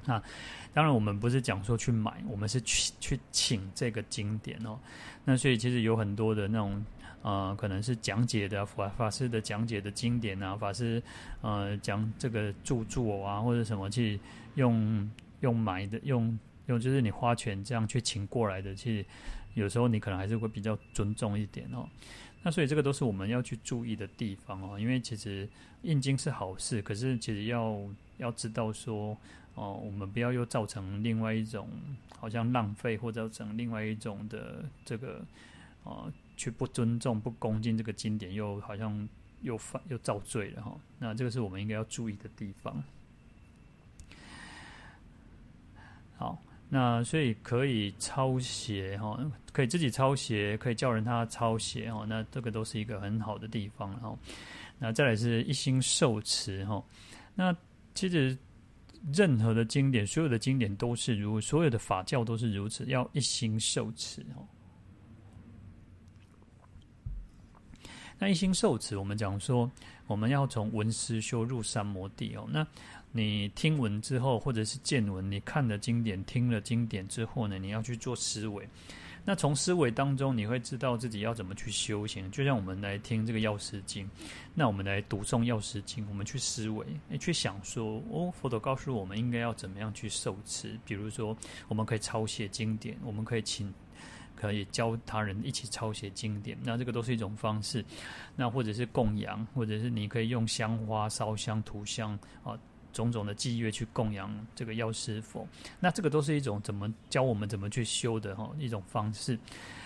[0.07, 0.23] 啊。
[0.73, 4.79] 当然，我们不是讲说去买，我们是去去请这个经典哦。
[5.25, 6.85] 那所以其实有很多的那种
[7.23, 11.03] 呃，可能是讲解的法法师的讲解的经典啊，法师
[11.41, 14.19] 呃讲这个著作啊或者什么去
[14.55, 16.39] 用用买的用。
[16.67, 19.05] 用就是你花钱这样去请过来的，其实
[19.53, 21.87] 有时候你可能还是会比较尊重一点哦。
[22.43, 24.81] 那所以这个都是我们要去注意的地方哦。
[24.81, 25.47] 因为其实
[25.83, 27.79] 印经是好事，可是其实要
[28.17, 29.15] 要知道说
[29.55, 31.69] 哦，我们不要又造成另外一种
[32.19, 35.21] 好像浪费，或造成另外一种的这个
[35.83, 39.09] 哦，去不尊重、不恭敬这个经典，又好像
[39.43, 40.77] 又犯又造罪了哈。
[40.99, 42.83] 那这个是我们应该要注意的地方。
[46.17, 46.39] 好。
[46.71, 49.21] 那所以可以抄写哈，
[49.53, 52.05] 可以自己抄写，可以叫人他抄写哈。
[52.09, 54.17] 那这个都是一个很好的地方哈。
[54.79, 56.83] 那再来是一心受持哈。
[57.37, 57.55] 那
[57.95, 58.37] 其实
[59.13, 64.47] 任何的经典，所有的经典都是如，所有的法教都是如此，要一心受持哦。
[68.19, 69.71] 那一心受持，我们讲说，
[70.07, 72.49] 我们要从闻思修入三摩地哦。
[72.49, 72.67] 那
[73.13, 78.67] 你听闻之后，或者是见闻，你看了经典，听了经典之后呢，你要去做思维。
[79.27, 82.31] 那从思维当中，你会知道自己要怎么去修行。
[82.31, 84.09] 就像我们来听这个药师经，
[84.55, 86.87] 那我们来读诵药师经，我们去思维，
[87.19, 90.79] 去想说，哦，佛陀告诉我们应该要怎么样去受持。
[90.85, 91.35] 比如说，
[91.69, 93.73] 我们可以抄写经典，我们可以请，
[94.37, 96.59] 可以教他人一起抄写经典。
[96.63, 97.83] 那这个都是一种方式。
[98.37, 102.59] 那或者是供养，或者是你可以用香花烧香涂香啊。
[102.95, 105.47] 种种的祭乐去供养这个药师佛，
[105.79, 109.39] 那这个都是一种怎么教我们怎么去修的哈一种方式。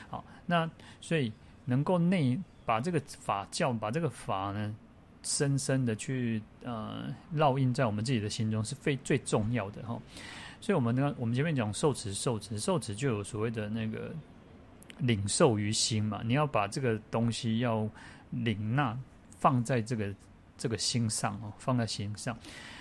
[0.09, 1.33] 好，那所以
[1.64, 4.75] 能够内把这个法教，把这个法呢，
[5.23, 10.01] 深深的去呃烙印在我们自己的心中，是非最重要的哈。
[10.61, 14.14] 所以我们呢，我们前面讲受持受持受持，就有所谓的那个
[14.99, 17.88] 领受于心嘛，你要把这个东西要
[18.31, 18.99] 领纳
[19.38, 20.12] 放在这个
[20.57, 22.37] 这个心上哦，放在心上。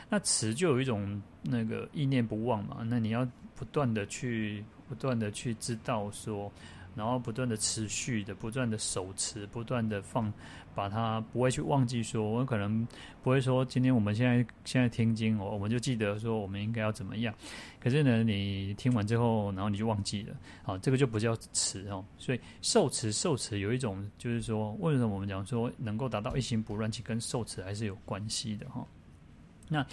[0.09, 6.51] 那持就有一种那个意念不忘嘛，那你要不断的去不断的去知道说，
[6.95, 10.31] 然后不断的持续的不断的守持，不断的放，
[10.73, 12.87] 把它不会去忘记说，我可能
[13.21, 17.33] 不会说今天我们现在现在听经，我我们就记得说我们应该要怎么样，
[17.79, 22.05] 可是呢，你听完之后，然后你就忘记了，好，这个就不叫持哦。
[22.17, 28.85] 所以受持受持有一种就是说，为什么我们讲说能够达到一心不乱，其跟受持还是有关系的哈。
[29.69, 29.85] 那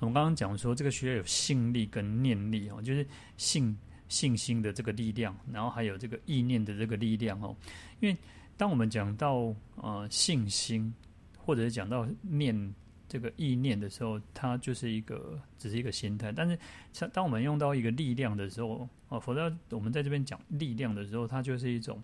[0.00, 3.76] 我们刚刚讲说，这个需要有信力跟念力哦，就是信
[4.08, 7.54] 信心的这个力量，然后还有这个意念的这个力量哦。
[8.00, 8.16] 因为
[8.56, 10.92] 当我们讲到呃信心，
[11.38, 12.74] 或者是讲到念
[13.08, 16.32] 这个意念的时候，它就是一个只是一个心态。
[16.32, 16.58] 但是
[16.92, 22.02] 像当我们用到一个力量的时候，哦，否则我们在这边讲力量的时候，它就是一种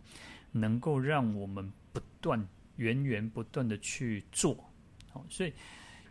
[0.53, 4.53] 能够让我们不断源源不断的去做，
[5.13, 5.53] 哦，所以。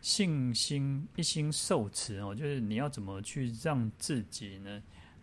[0.05, 4.79] 信心一心受持哦，就是你要怎么去让自己呢，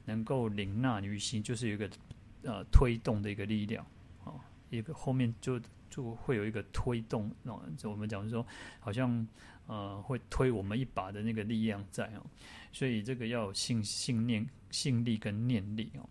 [0.07, 1.89] 能够领纳于心，就是有一个
[2.43, 3.87] 呃推动的一个力量
[4.25, 4.41] 哦，
[4.71, 8.45] 一个后面就就会有一个推动哦，就我们讲说
[8.81, 9.25] 好像
[9.69, 12.27] 呃会推我们一把的那个力量在哦，
[12.73, 16.09] 所以这个要有信信念信力跟念力哦。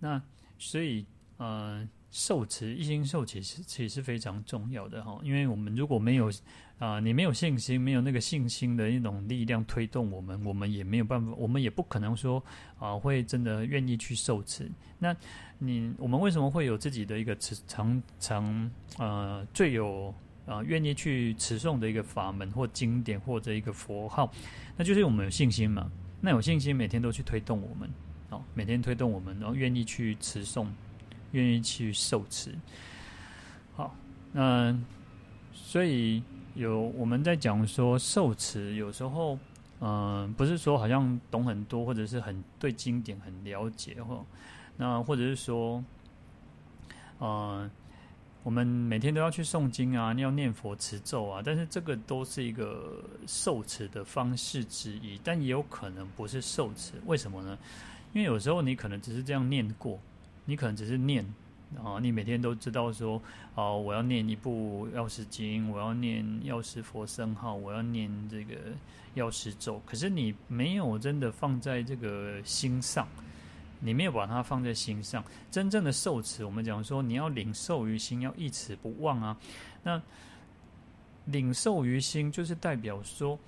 [0.00, 0.20] 那
[0.58, 6.30] 所以呃受持一心受持其实是非常重要的哈，因为我们如果没有
[6.78, 12.40] 啊、你没有信心，没有那个信心的一种力量推动我们，我们也没有办法，我们也不可能说
[12.78, 14.70] 啊、会真的愿意去受持。
[15.00, 15.14] 那
[15.58, 20.14] 你我们为什么会有自己的一个持常常呃最有
[20.46, 24.30] 啊、呃、愿意去持诵的一个法门或经典或者一个佛号？
[24.76, 25.90] 那就是我们有信心嘛。
[26.20, 27.90] 那有信心，每天都去推动我们，
[28.30, 30.66] 哦，每天推动我们，然后愿意去持诵，
[31.34, 32.54] 愿意去受持。
[33.74, 33.94] 好，
[34.32, 34.74] 那
[35.52, 36.22] 所以
[36.54, 39.36] 有我们在讲说受持，有时候，
[39.80, 44.24] 嗯、不是说好像懂很多，或者是很对经典很了解，或
[44.76, 45.84] 那或者是说，
[47.20, 47.68] 嗯、
[48.44, 56.92] 我们每天都要去诵经啊，要念佛持咒啊，但是这个都是一个受持的方式之一，但也有可能不是受持。
[57.06, 57.58] 为什么呢？
[58.12, 59.98] 因为有时候你可能只是这样念过，
[60.44, 61.24] 你可能只是念
[61.82, 63.20] 啊，你每天都知道说，
[63.54, 68.54] 啊，我要念一部药师经，我要念药师佛圣号，我要念这个
[69.14, 73.06] 药师咒，可是你没有真的放在这个心上。
[73.80, 79.36] 你没有把它放在心上，真正的受持，我们讲说你要领受于心，要一持不忘啊。
[79.82, 80.00] 那
[81.26, 83.38] 领受于心，就是代表说，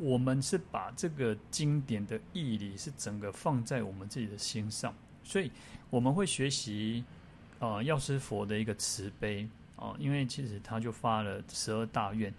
[0.00, 4.92] 我们是把这个经典的义理是整个放在我们自己的心上，
[5.28, 5.50] 所以
[5.90, 7.04] 我们会学习
[7.58, 12.32] 啊，药师佛的一个慈悲啊，因为其实他就发了十二大愿，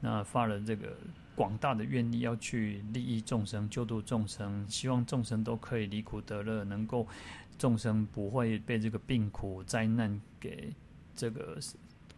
[0.00, 0.94] 那发了这个。
[1.36, 7.04] 广大的愿力要去利益众生、救度众生，希望众生都可以离苦得乐，能够
[7.58, 10.72] 众生不会被这个病苦灾难给
[11.12, 11.58] 这个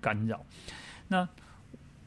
[0.02, 0.44] 干扰。
[1.08, 1.26] 那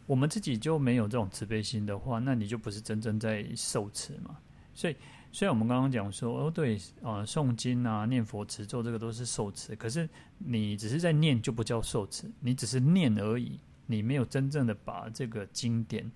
[0.06, 4.38] 我们自己就没有这种慈悲心的话，那你就不是真正在受持嘛。
[4.76, 4.96] 所以，
[5.32, 16.10] 虽然我们刚刚讲说，哦，对，啊、呃，诵经啊、念佛持咒这个都是受持，可是你只是在念就不叫受持，你只是念而已，你没有真正的把这个经典。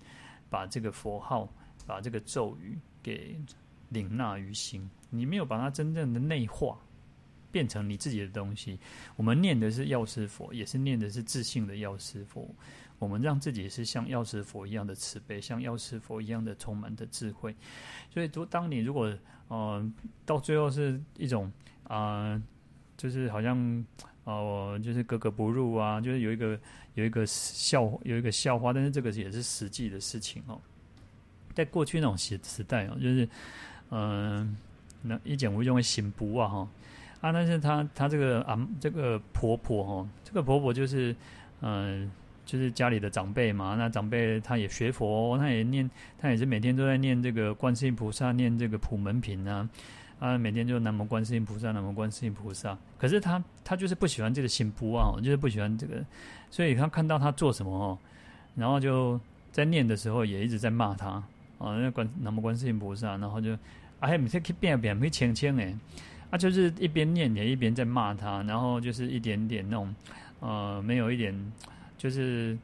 [0.50, 1.52] 把这个佛号，
[1.84, 3.36] 把这个咒语给
[3.88, 6.78] 领纳于心，你没有把它真正的内化，
[7.50, 8.78] 变成你自己的东西。
[9.16, 12.48] 我们念的是药师佛，也是念的是自信的药师佛。
[12.98, 17.54] 我们让自己是像药师佛一样的慈悲，像药师佛一样的充满的智慧。
[18.10, 19.12] 所以，当你如果
[19.48, 19.92] 呃
[20.24, 21.52] 到最后是一种
[21.84, 22.42] 啊、
[22.96, 23.84] 就是好像
[24.24, 26.58] 哦、就是格格不入啊，就是有一个。
[26.94, 30.60] 有一个笑，有一个笑话，但是这个也是实际的事情哦。
[31.52, 33.28] 在过去那种时时代哦，就是
[33.90, 34.56] 嗯，
[35.02, 36.68] 那一讲我认为行不啊哈
[37.20, 41.16] 啊，但是他他这个啊这个婆婆哈，这个婆婆就是
[41.62, 42.08] 嗯，
[42.44, 43.74] 就是家里的长辈嘛。
[43.78, 49.68] 那长辈他也学佛，他也念，他也是每天都在念这个观世音菩萨，念这个普门品啊。
[50.20, 52.78] 啊，每天就南无观世音菩萨，南无观世音菩萨。
[52.96, 56.02] 可是他他就是不喜欢这个行不啊，就是不喜欢这个，
[56.50, 57.98] 所以他看到他做什么哦，
[58.54, 61.10] 然后就在念的时候也一直在骂他
[61.58, 63.52] 啊，那观南无观世音菩萨，然后就
[63.98, 65.76] 啊，还每天去变变，会轻轻诶，
[66.30, 69.94] 啊，就是一边念也一边在骂他，然后就是一点点那种
[70.40, 71.34] 呃，没有一点，
[71.98, 72.56] 就是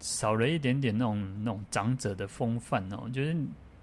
[0.00, 3.36] 少了一点点那种那种长者的风范哦，就是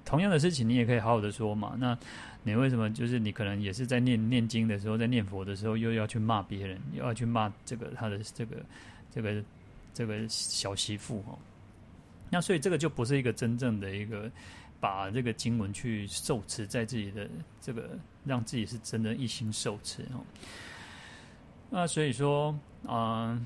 [0.05, 1.97] 同样的事情你也可以好好的说嘛，那。
[2.41, 8.55] 你为什么就是你可能也是在念念经的时候，在念佛的时候，又要去骂别人，又要去骂这个他的这个
[9.11, 9.43] 这个
[9.93, 11.37] 这个小媳妇哦？
[12.29, 14.31] 那所以这个就不是一个真正的一个
[14.79, 17.29] 把这个经文去受持在自己的
[17.59, 17.89] 这个
[18.23, 20.23] 让自己是真的一心受持哦。
[21.69, 23.37] 那所以说啊、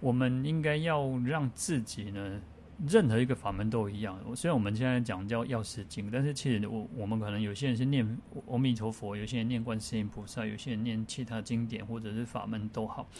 [0.00, 2.40] 我们应该要让自己呢。
[2.86, 4.16] 任何一个法门都一样。
[4.36, 8.06] 虽然我们现在讲叫药师经，但是其实我我们可能有些人是念
[8.46, 13.10] 阿弥陀佛，有些人念观世音菩萨，有些人念其他经典或者是法门都好。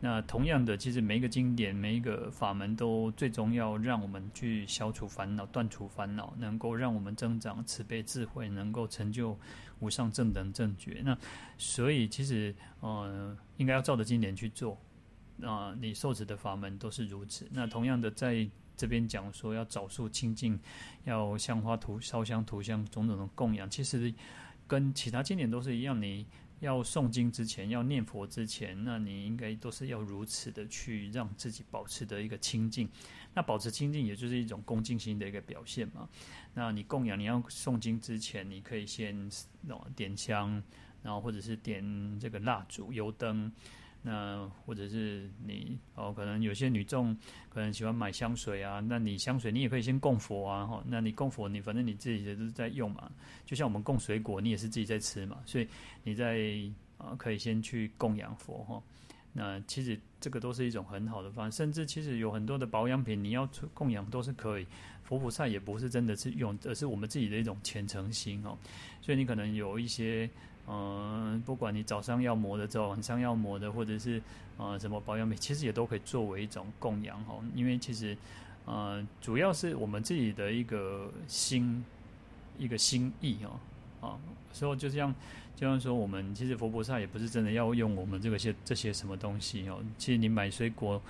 [0.00, 9.38] 那同样的，其实每一个经典、每一个法门都最终要让我们去消除烦恼、断除烦恼，能够让我们增长慈悲智慧，能够成就
[9.78, 11.02] 无上正等正觉。
[11.04, 11.16] 那
[11.56, 14.76] 所以其实呃，应该要照着经典去做。
[15.42, 17.48] 啊、你受持的法门都是如此。
[17.52, 18.48] 那同样的在。
[18.76, 20.58] 这边讲说要找树清净，
[21.04, 24.12] 要香花涂烧香涂香种种的供养，其实
[24.66, 26.02] 跟其他经典都是一样。
[26.02, 26.26] 你
[26.58, 32.88] 要诵经之前，要念佛之前，那你应该都是要如此的去让自己保持的一个清净。
[33.32, 36.08] 那保持清净，也就是一种恭敬心的一个表现嘛。
[36.54, 39.30] 那你供养，你要诵经之前，你可以先
[39.94, 40.60] 点香，
[41.00, 43.52] 然后或者是点这个蜡烛、油灯。
[44.06, 47.16] 那或者是你哦，可能有些女众
[47.48, 53.10] 可能喜欢买香水啊，那你香水你也可以先供佛啊，哈，那你供佛你反正你自己的都是在用嘛，
[53.46, 55.66] 就像我们供水果，你也是自己在吃嘛，所以
[56.02, 56.38] 你在
[56.98, 58.82] 啊可以先去供养佛哈，
[59.32, 64.66] 那其实这个都是一种很好的方，甚至其实有很多的保养品，你要供养都是可以。
[65.02, 68.56] 佛菩萨也不是真的是用，而是我们自己的一种虔诚心哦。
[69.02, 70.28] 所以你可能有一些，
[70.66, 74.22] 嗯、不管你早上要抹的，早晚上要抹的，或者是
[74.56, 77.42] 呃什么保养品，其实也都可以作为一种供养哦。
[77.54, 78.16] 因为其实，
[78.64, 81.84] 呃，主要是我们自己的一个心，
[82.58, 83.60] 一个心意哦。
[84.06, 84.18] 啊，
[84.52, 85.14] 所以就像
[85.56, 89.82] 就像说，我们其实佛菩萨也不是真的要用我们这个些这些什么东西哦。
[89.96, 91.00] 其实你买水果，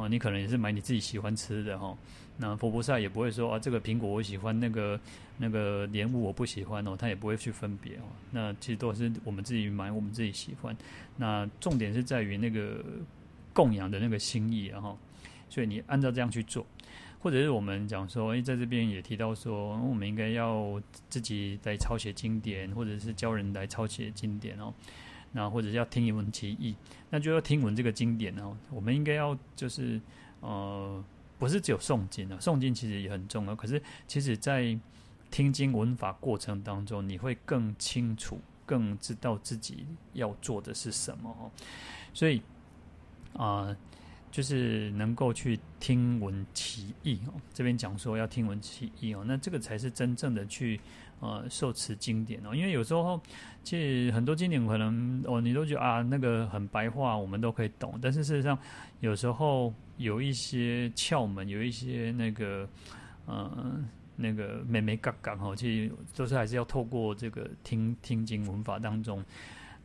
[0.00, 1.96] 哦，你可能也是买你自己喜欢吃的哈。
[2.38, 4.98] 那佛菩萨也不会说啊，这个苹果我喜欢，那个
[5.36, 8.04] 那个莲雾我不喜欢哦，他也不会去分别哦。
[8.30, 10.74] 那其实都是我们自己买，我们自己喜欢。
[11.18, 12.82] 那重点是在于那个
[13.52, 14.98] 供养的那个心意，然后，
[15.50, 16.64] 所以你按照这样去做，
[17.18, 20.80] 或者是我们讲说，诶，在这边也提到说，我们应该要
[21.10, 24.72] 自己来抄写经典，或者是教人来抄写经典哦。
[25.32, 26.74] 那或者要听一闻其义，
[27.10, 28.56] 那就要听闻这个经典哦。
[28.70, 30.00] 我们应该要就是
[30.40, 31.04] 呃。
[31.40, 33.56] 不是只有诵经啊，诵经其实也很重要。
[33.56, 34.78] 可是，其实，在
[35.30, 41.50] 听经闻法过程当中，你会更清楚、更知道自己要做的是什么哦。
[42.12, 42.42] 所以，
[43.32, 43.74] 啊、
[44.30, 47.32] 就是能够去听闻其义哦。
[47.54, 50.78] 这边讲说要听闻其义哦，那这个才是真正的去。
[51.20, 53.20] 呃，受持经典哦，因为有时候
[53.62, 57.98] 其实很多经典可能哦，你都觉得啊，那个很白话，我们都可以懂。
[58.00, 58.58] 但是事实上，
[59.00, 62.66] 有时候有一些窍门，有一些那个
[63.26, 63.78] 呃
[64.16, 69.22] 那个眉眉角角哦，其实都是还是要透过这个听听经文法当中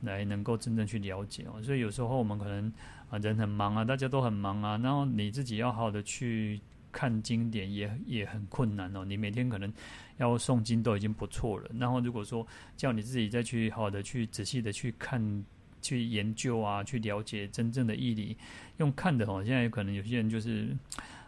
[0.02, 1.62] 来能够真正去了解哦。
[1.62, 2.72] 所以有时候我们可能
[3.10, 6.62] 啊人很忙啊，大家都很忙啊，然后你自己要好的去。
[6.98, 9.70] 看经典也也很困难哦，你每天可能
[10.18, 12.46] 要诵经都已经不错了，然后如果说
[12.78, 15.44] 叫你自己再去好的去仔细的去看、
[15.82, 18.38] 去研究啊，去了解真正的义理，
[18.78, 20.76] 用看的哦，现在可能有些人就是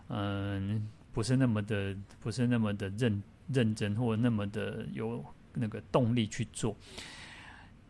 [0.10, 3.22] 嗯，不是那么的，不是那么的认
[3.52, 5.24] 认真，或那么的有
[5.54, 6.76] 那个动力去做，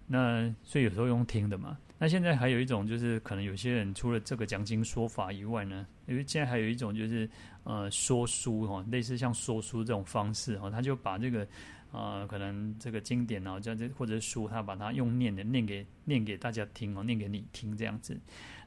[0.08, 1.78] 那所以有时候用听的嘛。
[2.00, 7.30] 那现在还有一种就是，可能有些人除了这个讲经说法以外呢，因为现在还有一种就是，
[7.64, 11.48] 呃，说书哈，类似像说书这种方式哈，他就把这个，
[11.92, 18.20] 呃，可能这个经典啊，这样子或者书，他把它用念的念给念给大家听哦，念给你听这样子，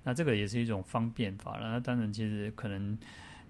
[0.04, 1.70] 那这个也是一种方便法了。
[1.70, 2.96] 那当然，其实可能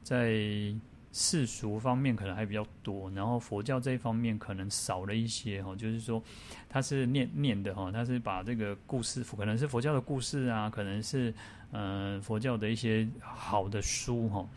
[0.02, 0.74] 在。
[1.12, 6.22] 世俗方面可能还比较多，然后佛教这一方面可能少了一些哈，就是说
[6.68, 11.34] 他是念念的哈，他是把这个故事，可能是佛教的故事啊，可能是
[11.72, 14.48] 嗯、呃、佛教的一些好的书哈，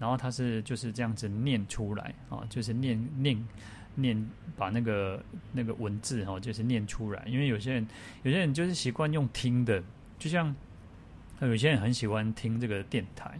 [0.00, 3.48] 然后他是就是这样子念出来啊，就是念念
[3.94, 7.86] 念把那个那个文字哈，就是念出来，因为有些人
[8.24, 9.80] 有些人就是习惯用听的，
[10.18, 10.52] 就像
[11.40, 13.38] 有些人很喜欢听这个电台。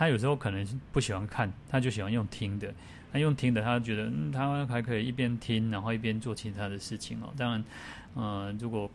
[0.00, 2.72] 他有时候可能不喜欢看，他就喜欢用听的。
[3.12, 7.30] 他用听的，他觉得嗯，他还可以一边听，然后一边做其他的事情哦。
[7.36, 7.64] 当然，
[8.14, 8.90] 呃，如果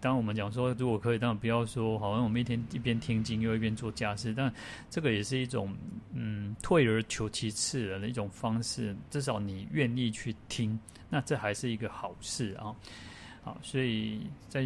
[0.00, 4.54] 当我们讲说如果可以，当然不要说好像我们一天一边听经又一边做家事，但
[4.88, 5.74] 这个也是一种
[6.12, 8.94] 嗯退而求其次的一种方式。
[9.10, 10.78] 至少你愿意去听，
[11.10, 12.72] 那这还是一个好事啊。
[13.42, 14.62] 好，所以在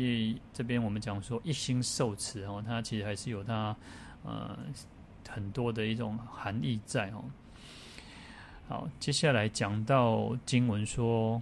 [0.53, 3.75] 这边我们讲说一心受持哦，它其实还是有它
[4.23, 4.55] 呃。
[5.29, 7.25] 很多的一种含义在哦。
[8.67, 11.41] 好，接下来讲到经文说：“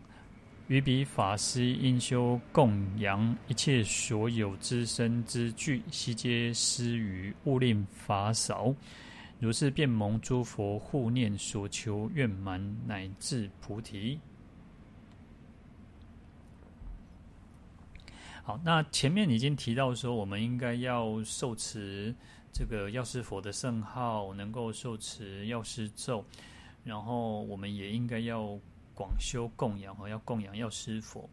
[0.69, 8.73] 于彼法师应修供养一切所有之身之具，悉皆施予，勿令法少。
[9.39, 14.21] 如是便蒙诸佛护念，所求愿满，乃至菩提。”
[18.45, 22.15] 好，那前面已经提到说，我们应该要受持。
[22.59, 26.25] 这个药师佛的圣号，能够受持药师咒，
[26.85, 28.59] 然后我们也应该要
[28.95, 31.29] 广修供养哈，要供养药师佛。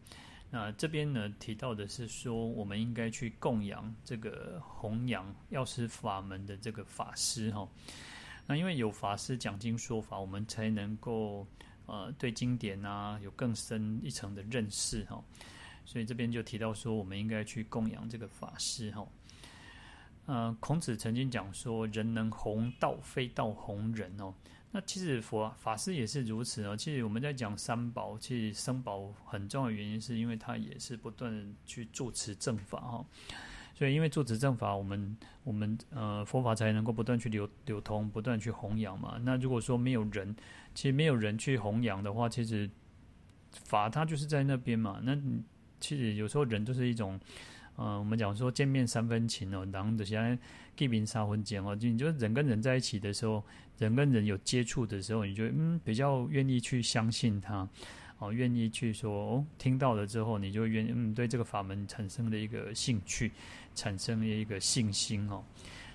[0.50, 7.66] 那这边呢提到的是说，我们应该去供养这个弘扬药师法门的这个法师哈。
[8.46, 11.48] 那因为有法师讲经说法，我们才能够
[11.86, 15.24] 呃对经典啊有更深一层的认识哈。
[15.86, 19.08] 所以这边就提到说，我们应该去供养这个法师哈。
[20.26, 24.34] 呃，孔子曾经讲说：“人能弘道，非道弘人。”哦，
[24.72, 26.78] 那其实佛法师也是如此哦。
[26.78, 33.06] 其实我们在讲三宝，其实僧宝很重要的原因，是因为他也是不断去住持正法哈。
[33.76, 39.20] 所以，因为住持正法，我们我们呃佛法才能够不断去流流通，不断去弘扬嘛。
[39.24, 40.34] 那如果说没有人，
[40.74, 42.70] 其实没有人去弘扬的话，其实
[43.52, 45.02] 法它就是在那边嘛。
[45.04, 45.18] 那
[45.82, 47.20] 其实有时候人就是一种。
[47.76, 50.38] 呃，我们讲说见面三分情哦，然后就现在
[50.76, 53.44] 见面三分情哦，就你就人跟人在一起的时候，
[53.80, 57.68] 人跟人有接触的时候，你就嗯比较愿意去相信他，
[58.20, 63.32] 哦，愿意去说哦，听到了之后，你就愿意嗯对这个法门产生了一个兴趣，
[63.74, 65.44] 产生了一个信心哦。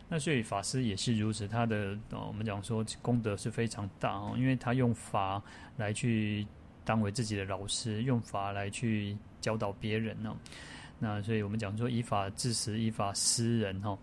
[0.09, 5.41] 那所以法师也是如此，他的哦，我们讲说功德是非常大哦，因为他用法
[5.77, 6.45] 来去
[6.85, 10.35] 当为自己的老师，用法来去教导别人呢。
[10.99, 13.97] 那所以我们讲说，以法治时，以法施人哈。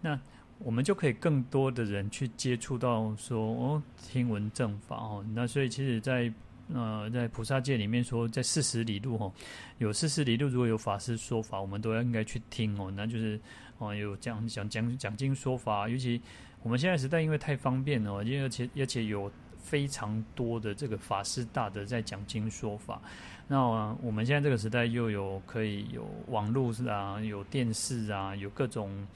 [0.00, 0.18] 那
[0.58, 5.24] 我们就可以更多的人去接触到说哦，听闻正法哦。
[5.34, 6.32] 那所以其实在，
[6.72, 9.32] 呃在菩萨戒里面说，在四十里路哈，
[9.78, 12.92] 有四十里路，如果有法师说法，我们都要应该去听哦。
[12.96, 13.38] 那就是
[13.78, 16.20] 哦，有讲讲讲讲经说法，尤其
[16.62, 19.30] 我们现在时代因为太方便了，因为而且而且有
[19.62, 23.00] 非常多的这个法师大德在讲经说法。
[23.48, 23.60] 那
[24.02, 29.06] 我们现在这个时代又有可以有网络啊，有电视啊，有各种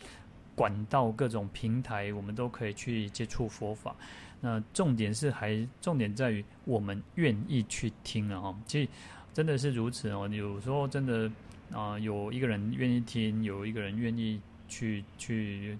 [0.55, 3.94] 管道、各种平台，我们都可以去接触佛法。
[4.40, 8.55] 那重点是还重点在于我们愿意去听啊！
[8.66, 8.88] 其实
[9.32, 10.28] 真的是如此哦。
[10.28, 11.30] 有时候真的
[11.72, 14.38] 啊，有一个人愿意听，有一个人愿意
[14.68, 15.78] 去去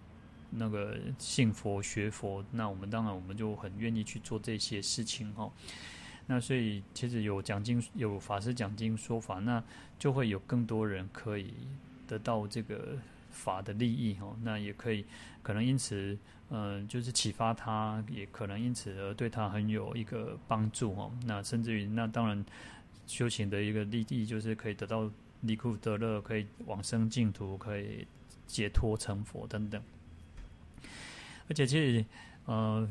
[0.57, 5.51] 那个信佛学佛，那我们当然我们就很愿意去做这些事情哈。
[6.27, 9.63] 那所以，其实有讲经、有法师讲经说法，那
[9.97, 11.55] 就会有更多人可以
[12.09, 12.99] 得到这个
[13.31, 14.37] 法的利益哦。
[14.43, 15.05] 那也可以，
[15.41, 21.13] 可能因此，嗯、呃，就是启发他，也可能因此而对他很有一个帮助哦。
[21.27, 22.45] 那甚至于，那当然
[23.07, 25.09] 修行的一个利益，就是可以得到
[25.43, 28.05] 离苦得乐，可以往生净土，可以
[28.49, 29.81] 解脱成佛等等。
[31.49, 32.05] 而且，其实，
[32.45, 32.89] 呃。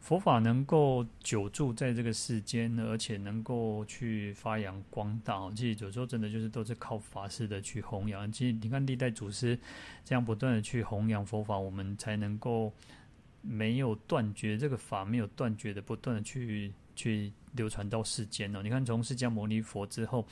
[0.00, 5.50] 佛法能够久住在这个世间呢，而且能够去发扬光大。
[5.50, 8.30] 其实有时候真的就是都是靠法师的去弘扬。
[8.30, 9.58] 其实你看历代祖师
[10.04, 12.72] 这样不断的去弘扬佛法，我们才能够
[13.42, 18.62] 没有断绝这个法，没有断绝的不断的去去流传到世间哦。
[18.62, 20.24] 你看从释迦牟尼佛之后，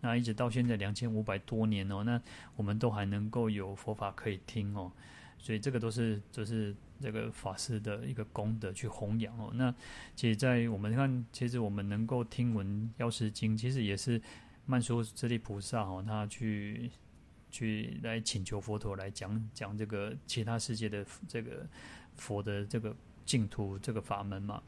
[0.00, 2.20] 那一直到现在两千五百多年哦，那
[2.56, 4.92] 我们都还能够有佛法可以听哦。
[5.38, 9.50] 所以这个都是就是这个法师的一个功德去弘扬哦。
[9.54, 9.74] 那
[10.14, 12.66] 其实，在我们看，其实我们能够听闻
[12.98, 14.20] 《药师经》，其实也是
[14.66, 16.90] 曼殊斯利菩萨哦，他去
[17.50, 21.66] 去来请求佛陀来讲讲这个其他世界的这个
[22.16, 24.62] 佛的这个净土这个法门嘛。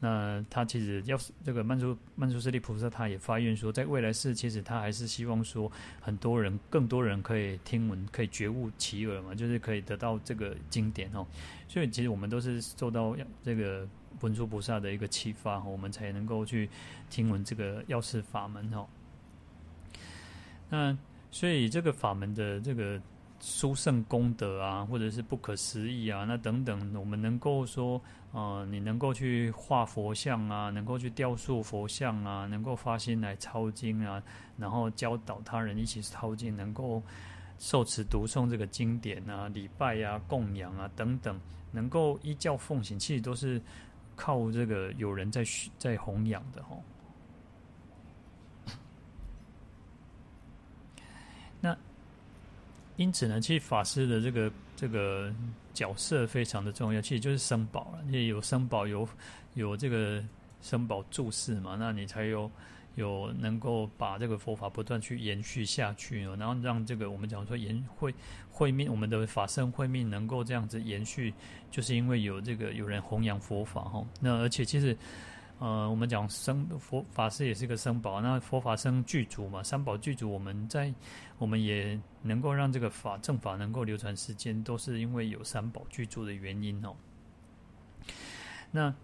[0.00, 5.68] 那他其实要是这个曼殊曼殊室利菩萨，他也发愿说，在未来世，其实他还是希望说，
[6.00, 11.26] 很多人、更多人可以听闻，可以觉悟其耳嘛，就是可以得到这个经典哦。
[11.66, 13.88] 所以，其实我们都是受到这个
[14.20, 16.70] 文殊菩萨的一个启发，我们才能够去
[17.10, 18.86] 听闻这个药师法门哦。
[20.70, 20.96] 那
[21.32, 23.02] 所以，这个法门的这个
[23.40, 28.00] 殊胜功德啊，或者是不可思议啊，那等等，我们能够说。
[28.30, 34.22] 呃，你能够去画佛像啊，能够去雕塑佛像啊，能够发心来抄经啊，
[34.58, 37.02] 然后教导他人一起抄经，能够
[37.58, 41.40] 受持读诵这个经典啊，礼拜啊，供养啊等等，
[41.72, 43.60] 能够依教奉行，其实都是
[44.14, 45.42] 靠这个有人在
[45.78, 46.82] 在弘扬的吼。
[51.60, 51.74] 那
[52.96, 55.32] 因此呢，其实法师的这个这个。
[55.78, 58.02] 角色非常的重要，其实就是生宝了。
[58.08, 59.08] 你有生宝，有
[59.54, 60.20] 有这个
[60.60, 62.50] 生宝注释嘛，那你才有
[62.96, 68.12] 有能够把这个佛法不断去延续下去，然后让这个我们讲说延会
[68.50, 71.32] 会命，我们的法身会命能够这样子延续，
[71.70, 74.04] 就是因为有这个有人弘扬佛法哈。
[74.20, 74.96] 那而且其实。
[75.60, 80.94] 呃，我们讲生佛法师也是个生宝，那佛法生具足嘛，三宝具足，我们在
[81.36, 86.94] 我们也能够让这个法正法能够流传世间，都是因为有三宝具足的原因哦。
[88.70, 88.94] 那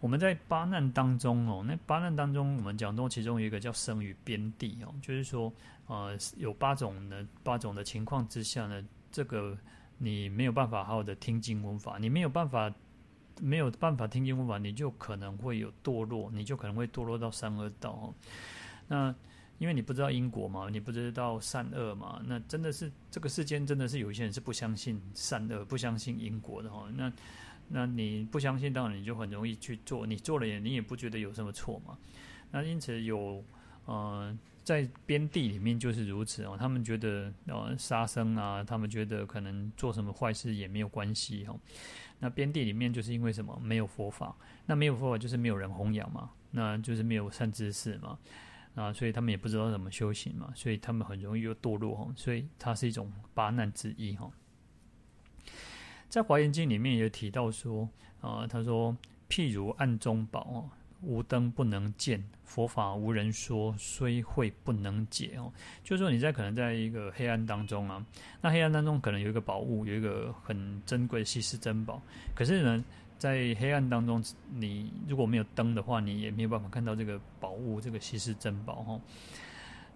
[0.00, 5.52] 我们在八难当中哦，那八难当中，我们讲到其中一个叫生于边地哦，就是说
[5.88, 9.54] 呃有八种的八种的情况之下呢，这个
[9.98, 12.72] 你没有办法好好的听经闻法，你没有办法。
[13.44, 18.14] 没有办法听经闻法，你就可能会有堕落，你就可能会堕落到三恶道。
[18.86, 19.12] 那
[19.58, 26.88] 因为你不知道因果嘛，你不知道善恶嘛，那真的是这个世间真的是有一些人是不相信善恶，不相信因果的哈。
[26.94, 27.12] 那
[27.66, 31.98] 那你不相信，当然你就很容易去做，你做了也你也不觉得有什么错嘛。
[32.52, 33.42] 那因此有
[33.86, 41.54] 呃在边地里面就是如此哦，他们觉得呃杀生啊，他们觉得可能做什么坏事也没有关系哈。
[42.20, 43.58] 那边地里面就是因为什么？
[43.60, 48.16] 没有佛法，那没有佛法就是没有人弘扬嘛，那就是没有善知识嘛。
[48.76, 54.30] 啊，所以他们也不知道怎么修行嘛，所以他们很容易又堕落哈，所以它是一种八难之一哈。
[56.08, 57.88] 在《华严经》里面也提到说，
[58.20, 58.96] 啊，他说
[59.28, 60.70] 譬如暗中宝哦。
[61.02, 65.52] 无灯不能见，佛法无人说，虽会不能解哦。
[65.82, 68.04] 就是说你在可能在一个黑暗当中啊，
[68.40, 72.00] 那黑暗当中可能有一个宝物，有一个很珍贵的稀世珍宝。
[72.34, 72.84] 可是呢，
[73.18, 74.22] 在黑暗当中，
[74.54, 79.00] 你如果没有灯的话，你也没有办法看到这个宝物，这个稀世珍宝哈。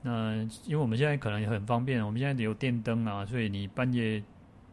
[0.02, 4.22] 那因为我们现在可能也很方便，我们现在有电灯啊，所以你半夜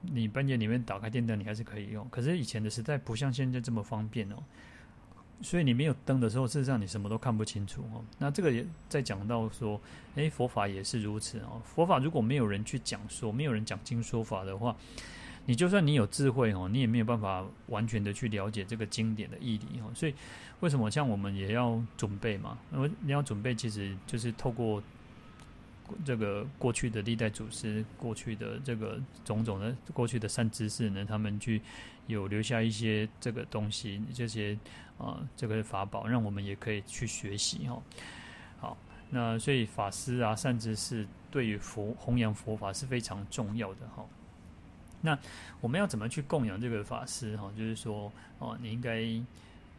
[0.02, 2.08] 你半夜里面打开电灯，你还是可以用。
[2.10, 4.36] 可是以前的时代不像现在这么方便哦。
[5.44, 8.02] 所以你没有灯的时候，事实上你什么都看不清楚哦。
[8.18, 9.80] 那这个也在讲到说，
[10.16, 11.62] 诶，佛法也是如此哦。
[11.64, 14.76] 佛法如果没有人去讲说，没有人讲经说法的话，
[15.46, 19.92] 你就算你有智慧哦，你也没有办法完全的去了解这个经典的义理哦。
[19.94, 20.16] 所以
[20.62, 22.58] 为什么像我们也要准备嘛？
[22.72, 24.82] 那么你要准备，其实就是透过。
[26.06, 31.62] 这个过去的历代祖师，过去的这个种种的过去的善知识呢，他们去
[32.08, 34.54] 有留下一些这个东西，这些
[34.98, 37.82] 啊、呃，这个法宝，让我们也可以去学习哦。
[38.60, 38.78] 好，
[39.10, 44.06] 那所以法师啊，善知识对于佛弘扬佛法是非常重要的哈。
[45.02, 45.18] 那
[45.60, 47.52] 我们要怎么去供养这个法师哈？
[47.58, 49.02] 就是说哦，你应该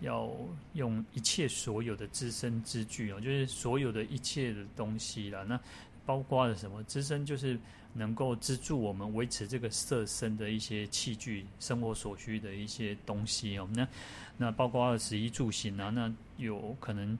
[0.00, 0.30] 要
[0.74, 5.42] 用一切所有的资身资具哦，就是所有的一切的东西啦。
[5.48, 5.58] 那
[6.04, 6.82] 包括了什么？
[6.84, 7.58] 资身就是
[7.94, 13.68] 能够资助我们维持这个色身的一些器具，生活所需的一些东西哦。
[13.72, 13.88] 那
[14.36, 17.18] 那包括二十一住行啊，那有可能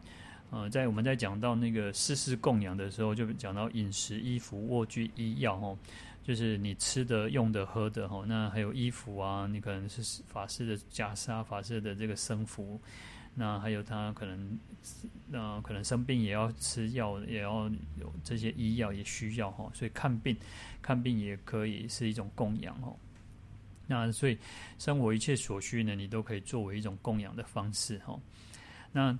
[0.50, 5.78] 呃，在我们在讲到那个世事供养的时候，就讲到饮食、衣服、卧具、医药哦，
[6.22, 8.24] 就是你吃的、用的、喝的哈。
[8.26, 12.80] 那还有衣服啊，你可能是法师的袈裟、法师的这个僧服。
[13.36, 14.58] 那还有他可能，
[15.32, 17.68] 呃，可能生病也要吃药，也要
[17.98, 20.36] 有这些医药也需要哈，所以看病，
[20.80, 22.94] 看病也可以是一种供养哦。
[23.88, 24.38] 那所以
[24.78, 28.16] 生活一切所需呢，你都可以作为一种供养的方式哈。
[28.92, 29.18] 那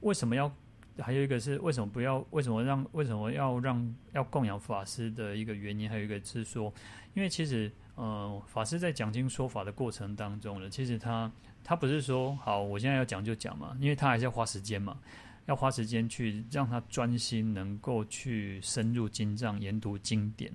[0.00, 0.52] 为什么要？
[0.98, 2.18] 还有一个是为什么不要？
[2.30, 2.84] 为什么让？
[2.90, 5.88] 为什么要让要供养法师的一个原因？
[5.88, 6.74] 还有一个是说，
[7.14, 11.30] 因为其实呃，法师在讲经说法的过程当中呢，其实他。
[11.64, 14.98] 他不是说好，我现在要讲就讲嘛，因为他还是要花时间嘛，
[15.46, 20.52] 要花时间去让他专心，能够去深入经藏研读经典，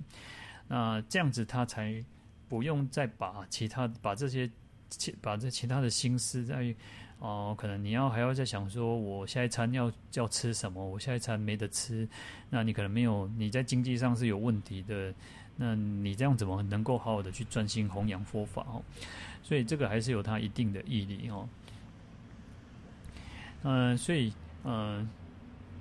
[0.66, 2.04] 那这样子他才
[2.48, 4.50] 不用再把其他把这些
[5.20, 6.74] 把这其他的心思在
[7.20, 12.08] 哦、可能你要还要再想说，我下一餐要要吃什么，我下一餐没得吃，
[12.48, 15.12] 那你可能没有你在经济上是有问题的，
[15.56, 18.80] 那你这样怎么能够好好的去专心弘扬佛法哦？
[19.48, 21.48] 所以这个还是有它一定的毅力哦。
[23.62, 24.30] 嗯，所以
[24.62, 25.08] 嗯，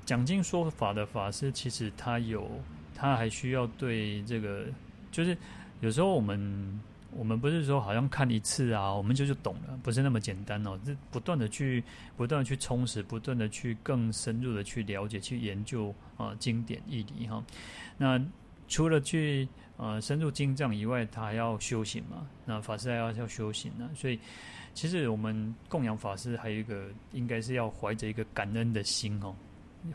[0.06, 2.50] 讲经说法的法师，其实他有，
[2.96, 4.68] 他还需要对这个，
[5.12, 5.38] 就是
[5.82, 6.80] 有时候我们
[7.12, 10.80] 我们不是说好像看一次啊，我们就就懂了，不是那么简单哦。
[10.86, 11.84] 这不断的去
[12.16, 17.44] 不断的去充实，不断的去更深入的去了解、去研究啊经典义理哈。
[17.98, 18.18] 那
[18.70, 19.46] 除了去。
[19.78, 22.28] 呃，深入经藏以外，他还要修行嘛？
[22.46, 24.20] 那法师还要要修行呢，所以
[24.74, 29.36] 其实我们供养法师还有一个，应该是要怀着一个感恩的心哦，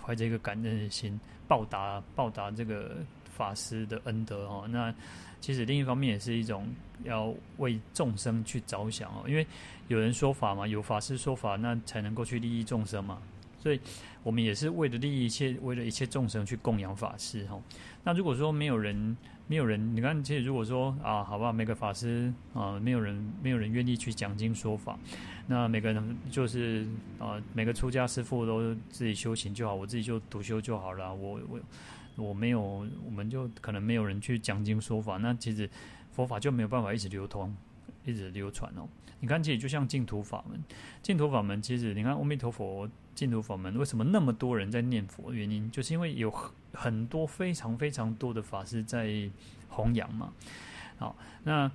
[0.01, 1.19] 怀着一个感恩的心，
[1.49, 4.69] 报答报答这个法师的恩德哦。
[4.71, 4.95] 那
[5.41, 6.69] 其实另一方面也是一种
[7.03, 9.45] 要为众生去着想哦，因为
[9.89, 13.21] 有人说法嘛，有法师说法，那才能够去利益众生嘛。
[13.63, 13.81] 所以
[14.25, 17.63] 我们也是为了利益一切，为了一切众生去供养法师哦。
[18.03, 24.99] 那如果说没有人，没有人，你看，其实如果说啊，好吧，每个法师啊，没有人，没有人愿意去讲经说法，
[25.47, 26.85] 那每个人就是
[27.21, 31.15] 啊，每个出家师父都自己修行就好，我自己就独修就好了。
[31.15, 31.61] 我我
[32.17, 32.61] 我没有，
[33.05, 35.71] 我们就可能没有人去讲经说法，那其实
[36.11, 37.55] 佛法就没有办法一直流通，
[38.05, 38.89] 一直流传哦。
[39.23, 40.61] 你看，其实就像净土法门，
[41.01, 45.33] 净土法门其实你看，阿弥陀佛，净土法门为什么那么多人在念佛？
[45.33, 46.29] 原因就是因为有
[46.73, 49.31] 很多非常非常多的法师在
[49.69, 50.33] 弘扬嘛。
[50.99, 51.71] 好，那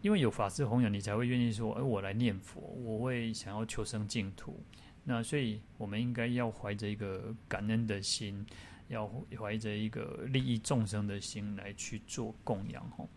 [0.00, 4.58] 因为有法师弘扬，你才会愿意说，哎，我来念佛，我会想要求生净土。
[5.04, 8.44] 那所以，我们应该要怀着一个感恩的心，
[8.88, 12.84] 要怀着一个利益众生的心来去做供养。
[12.90, 13.08] 吼，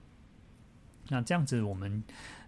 [1.10, 2.04] 那这样子，我们，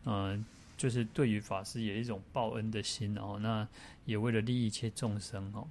[0.06, 0.46] 嗯。
[0.78, 3.68] 就是对于法师有一种报恩的心哦，那
[4.06, 5.68] 也为了利益一切众生哦。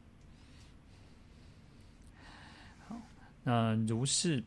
[2.87, 3.01] 好，
[3.45, 4.43] 那如是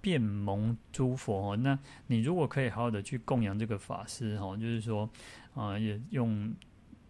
[0.00, 1.78] 遍蒙诸佛哦，那
[2.08, 5.08] 你如果可以好好的去供养这个法师哦，就是说
[5.54, 6.52] 啊，也用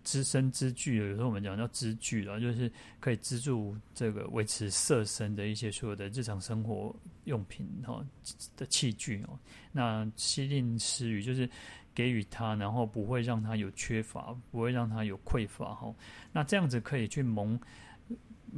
[0.05, 2.71] 资身资具，有时候我们讲叫资具啊，就是
[3.01, 8.05] 可以资助这个维持色身的一些所有的日常生活用品哈
[8.57, 9.39] 的器具哦。
[9.71, 11.49] 那希令施予就是
[11.95, 15.95] 给予他，然后不会让他有缺乏，不会让他有匮乏哈。
[16.33, 17.59] 那这样子可以去蒙。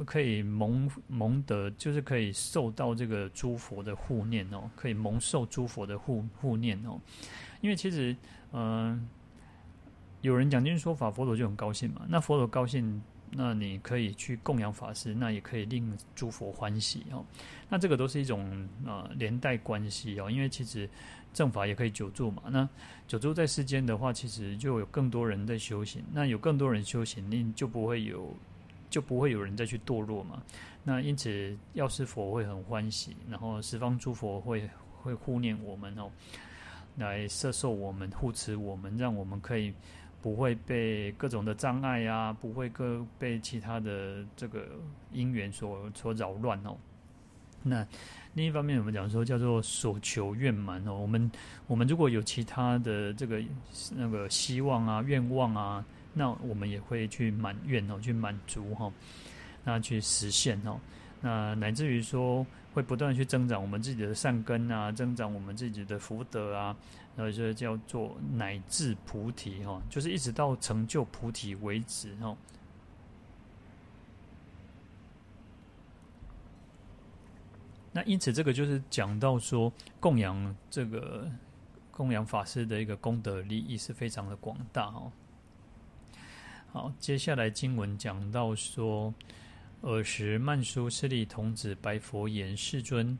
[0.05, 6.99] 可以蒙蒙得，就是可以受到这个诸佛的护念哦，可以蒙受诸佛的护护念哦。
[7.61, 8.13] 因为其实，
[8.51, 9.07] 嗯、
[10.19, 12.01] 有人讲经说法，佛陀就很高兴嘛。
[12.09, 13.01] 那佛陀高兴，
[13.35, 17.25] 那你可以去供养法师，那也可以令诸佛欢喜哦。
[17.69, 20.31] 那这个都是一种呃连带关系哦。
[20.31, 20.89] 因为其实
[21.33, 22.43] 正法也可以久住嘛。
[22.49, 22.67] 那
[23.07, 26.03] 久住在世间的话，其实就有更多人在修行。
[26.11, 28.35] 那有更多人修行，你就不会有。
[28.87, 30.41] 就不会有人再去堕落嘛。
[30.81, 34.69] 那因此，药师佛会很欢喜，然后十方诸佛会
[35.01, 36.09] 会护念我们哦，
[36.95, 39.73] 来摄受我们、护持我们，让我们可以
[40.25, 44.65] 不会被各种的障碍啊，不会各被其他的这个
[45.13, 46.75] 因缘所所扰乱哦。
[47.61, 47.85] 那
[48.33, 50.95] 另一方面，我们讲说叫做所求愿满哦。
[50.95, 51.31] 我们
[51.67, 53.39] 我们如果有其他的这个
[53.95, 55.85] 那个希望啊、愿望啊。
[56.17, 58.89] 那我们也会去满愿哦，去满足哈，
[59.63, 60.79] 那去实现哦，
[61.25, 66.77] 那乃至于说会不断去增长我们自己的善根啊，增长我们自己的福德啊，
[67.15, 72.37] 然后就叫做乃至菩提哈，就是一直到成就菩提为止哈。
[77.91, 81.27] 那因此这个就是讲到说供养这个
[81.89, 85.11] 供养法师的一个功德利益是非常的广大哦。
[86.71, 89.11] 好，接下来经文讲到说，
[89.85, 93.15] 尔时曼殊室利童子白佛言：“世尊，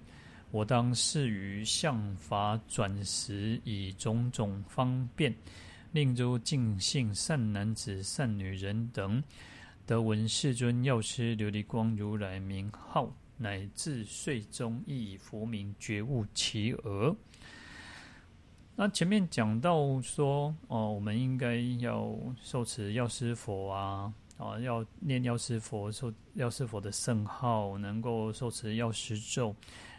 [0.49, 5.31] 我当示于相法转时，以种种方便，
[5.91, 9.23] 令诸净信善男子、善女人等，
[9.85, 17.15] 得闻世尊药师琉璃光如来名号，乃至睡中亦以佛名觉悟其额。”
[18.75, 29.55] 那前面讲到说，哦，我们应该要受持药师佛啊，啊，要念药师佛，受药师佛的圣号，能够受持药师咒，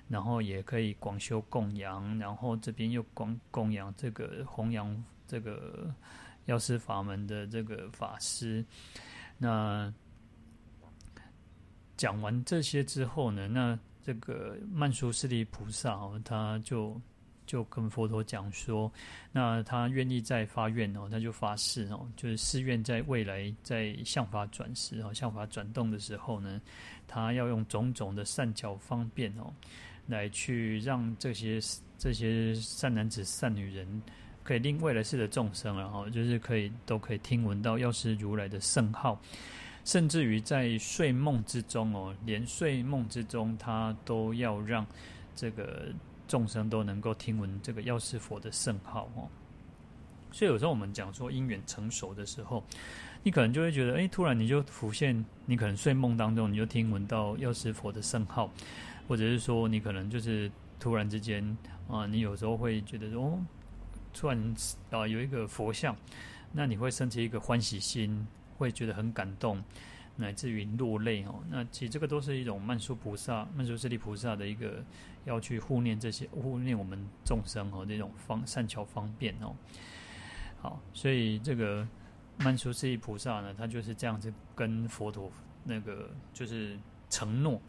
[0.08, 5.92] 然后也可以广修供养，然后这边又广供养这个弘扬这个
[6.44, 8.64] 药师法门的这个法师。
[9.38, 9.92] 那
[11.96, 17.00] 讲完这些之后呢，那这个曼殊室利菩萨哦，他就。
[17.46, 18.92] 就跟佛陀讲说，
[19.32, 26.60] 那他愿意再发愿哦，他就发誓哦，就是誓愿在未来在向法转时哦，向法转动的时候呢，
[27.06, 29.52] 他要用种种的善巧方便哦，
[30.06, 31.60] 来去让这些
[31.96, 34.02] 这些善男子、善女人，
[34.42, 39.20] 可以令未来世的众生，然后就是可以都可以听闻到药师如来的圣号，
[39.84, 44.84] 甚至于在睡梦之中哦，连睡梦之中他都要让
[45.36, 45.86] 这个。
[46.26, 49.28] 众生都能够听闻这个药师佛的圣号哦，
[50.32, 52.62] 所以有时候我们讲说因缘成熟的时候，
[53.22, 58.50] 你可能就会觉得，哎，突然你就浮现，你可能睡梦当中你就听闻到药师佛的圣号，
[59.08, 61.56] 或者是说你可能就是突然之间
[61.88, 63.38] 啊，你有时候会觉得说，哦，
[64.12, 64.54] 突然
[64.90, 65.96] 啊有一个佛像，
[66.52, 68.26] 那你会升起一个欢喜心，
[68.58, 69.62] 会觉得很感动。
[70.18, 74.82] 乃至于落泪哦，那其实这个都是一种曼殊菩萨、曼殊室利菩萨的一个
[75.26, 79.54] 要去护念这些护念我们众生哦，这种方善巧方便哦。
[80.58, 81.86] 好，所以这个
[82.38, 85.30] 曼殊室利菩萨呢，他就是这样子跟佛陀
[85.64, 86.78] 那个就是
[87.10, 87.60] 承诺，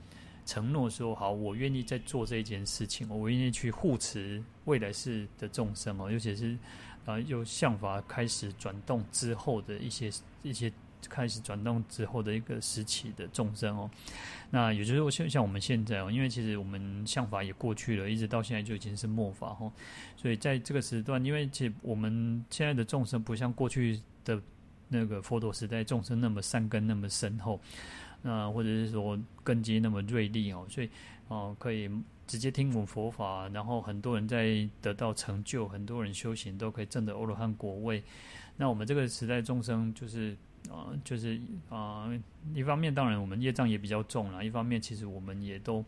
[0.45, 6.57] 承诺说好，我愿意在做这一件事情，我愿意去护持未来世的众生哦，尤其是
[7.05, 10.09] 啊，又像法开始转动之后的一些
[10.41, 10.71] 一些。
[11.07, 13.89] 开始转动之后的一个时期的众生哦，
[14.51, 19.71] 那也就是像像我们现在哦，因为其实我们像法也过去了，一直到现在就已经是末法哦，
[20.15, 24.41] 所以在这个时段，因为其我们现在的众生不像过去的
[24.87, 27.59] 那个佛陀时代众生那么善根那么深厚，
[28.21, 30.89] 那或者是说根基那么锐利哦，所以
[31.27, 31.89] 哦可以
[32.25, 38.03] 直接听闻佛法，然后很多人在得到成就，很多人修行都可以证得阿罗汉果位。
[38.55, 40.35] 那我们这个时代众生就是。
[40.69, 41.39] 啊、就是
[41.69, 42.09] 啊、
[42.53, 45.83] 一方面当然我们业障也比较重了，一方面其实我们也都、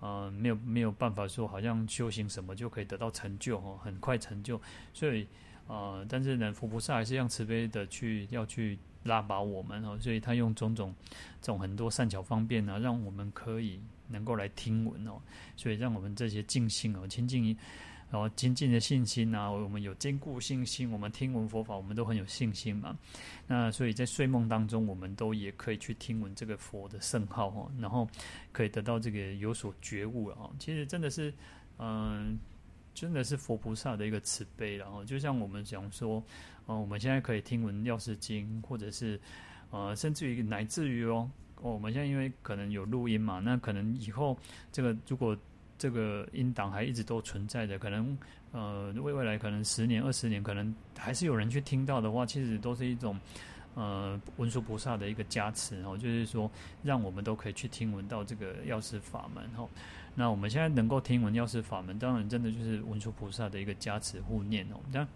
[0.00, 4.60] 呃、没有没有办法说好像修行什么就可以得到成就哦，很快成就，
[4.92, 5.26] 所以、
[5.66, 10.94] 呃，但是呢，佛菩萨还是用慈悲的去要去拉拔我们哦，所以他用种种
[11.40, 15.20] 这种很多善巧方便呢，让我们可以能够来听闻哦，
[15.56, 17.56] 所以让我们这些净信哦，清净
[18.14, 22.96] 然后精进的信心啊，我们有坚固信心，我们听闻佛法，我们都很有信心嘛。
[23.44, 28.08] 那所以在睡梦当中，我们都也可以去听闻这个佛的圣号哦，然后
[28.52, 30.48] 可以得到这个有所觉悟了哦。
[30.60, 31.34] 其实真的是，
[31.76, 32.38] 嗯，
[32.94, 36.22] 真的是佛菩萨的一个慈悲，然后就像我们讲说，
[36.66, 39.20] 呃，我们现在可以听闻药师经，或者是
[39.72, 41.04] 呃，甚至于乃至于。
[41.04, 44.38] 哦，我们现在因为可能有录音嘛，那可能以后
[44.70, 45.36] 这个如果
[45.78, 48.16] 这个音档还一直都存在的，可能
[48.52, 53.18] 呃未未来可能十年二十年，可能还是有人去听到的话，其实都是一种
[53.74, 56.50] 呃文殊菩萨的一个加持哦，就是说
[56.82, 59.68] 让我们都可以去听闻到这个药师法门哦。
[60.14, 64.80] 那我们现在能够听闻药师法门，当然真的就是文殊菩萨的一个加持护念哦。
[64.92, 65.06] 那。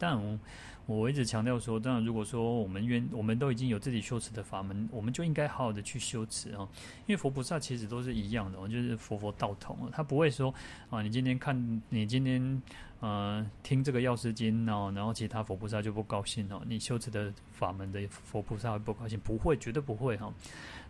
[0.00, 0.38] 但我，
[0.86, 6.66] 我一直强调说，当然，如果说我们愿，我们都已经有自己修持的法门，我们就应该好好的去修持啊。
[7.06, 10.52] 因为佛菩萨其实都是一样的，就是佛佛道同，他不会说
[10.88, 12.62] 啊，你今天看，你今天
[13.00, 20.32] 呃听这个药师经哦，然后其他佛菩萨就不高兴哦，你修持的法门的佛菩萨会不高兴，不会，绝对不会哈。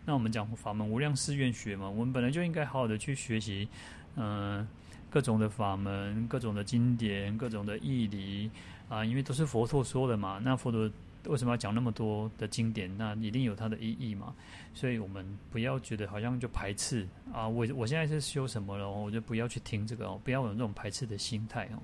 [0.05, 3.67] 那我们讲法门无量誓愿学嘛，我们本来就应该好好的去学习，
[4.15, 4.67] 嗯、
[5.11, 8.49] 各种的法门，各种的经典，各种的义理
[8.91, 10.37] 啊，因为都是佛陀说的嘛。
[10.43, 10.91] 那佛陀
[11.27, 12.91] 为什么要讲那么多的经典？
[12.97, 14.35] 那一定有它的意义嘛。
[14.73, 17.47] 所以我们不要觉得好像就排斥啊。
[17.47, 21.79] 我我现在是修什么了，我就不要去听这个哦，不要有那种排斥的心态哦。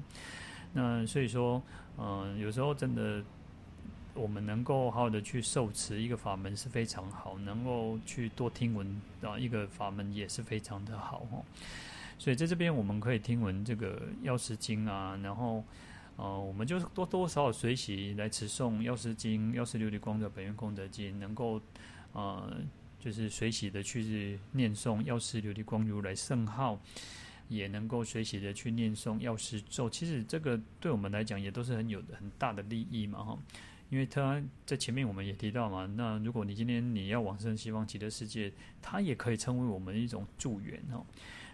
[0.74, 1.64] 那所以说，
[1.98, 3.24] 嗯，有时候真的，
[4.14, 11.42] 我们能够好好的去受持一个法门是非常好，能够去多听闻啊，一个法门也是非常的好哦。
[12.20, 15.64] 所以在这边我们可以听闻这个药师经啊，然后，
[16.18, 21.62] 呃，我们就多多少少随喜来持诵药师经、药师琉璃光的本愿功德经，能够，
[22.12, 22.58] 呃，
[23.00, 26.80] 就是随喜的去念诵药师琉璃光如来圣号，
[27.48, 29.90] 也能够随喜的去念诵药师咒。
[29.90, 33.38] 其实这个对我们来讲也都是很有很大的利益嘛，哈。
[33.90, 38.52] 因为他在前面我们也提到嘛，那如果你今天你要往生西方极乐世界，
[38.82, 41.06] 它也可以成为我们一种助缘哦。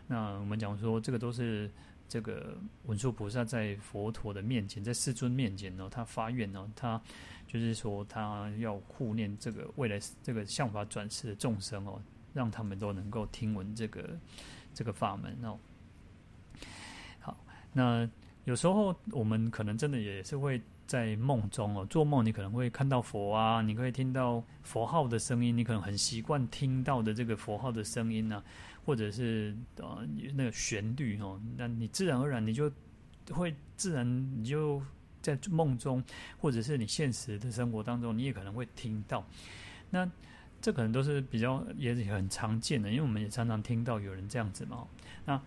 [0.07, 1.69] 那我们讲说，这个都是
[2.07, 7.01] 这个文殊菩萨在佛陀的面前，在世尊面前呢，他发愿呢，他
[7.47, 12.01] 就是说他要护念这个未来这个相法转世的众生哦，
[12.33, 14.17] 让他们都能够听闻这个
[14.73, 15.57] 这个法门哦。
[17.19, 17.37] 好，
[17.71, 18.09] 那
[18.45, 20.61] 有时候我们可能真的也是会。
[20.85, 28.43] 在梦中哦，做梦你可能会看到佛啊，你可以听到佛号的声音，你可能很习惯听到的这个佛号的声音呢、啊，
[28.85, 32.71] 或者是呃那个旋律哦，那你自然而然你就
[33.31, 34.05] 会自然
[34.39, 34.81] 你就
[35.21, 36.03] 在梦中，
[36.37, 39.25] 或者是你现实的生活当中，你也可能会听到。
[39.89, 40.09] 那
[40.61, 44.87] 这可能都是比较也很常见的，因为我们也常常听到有人这样子嘛。
[45.25, 45.41] 那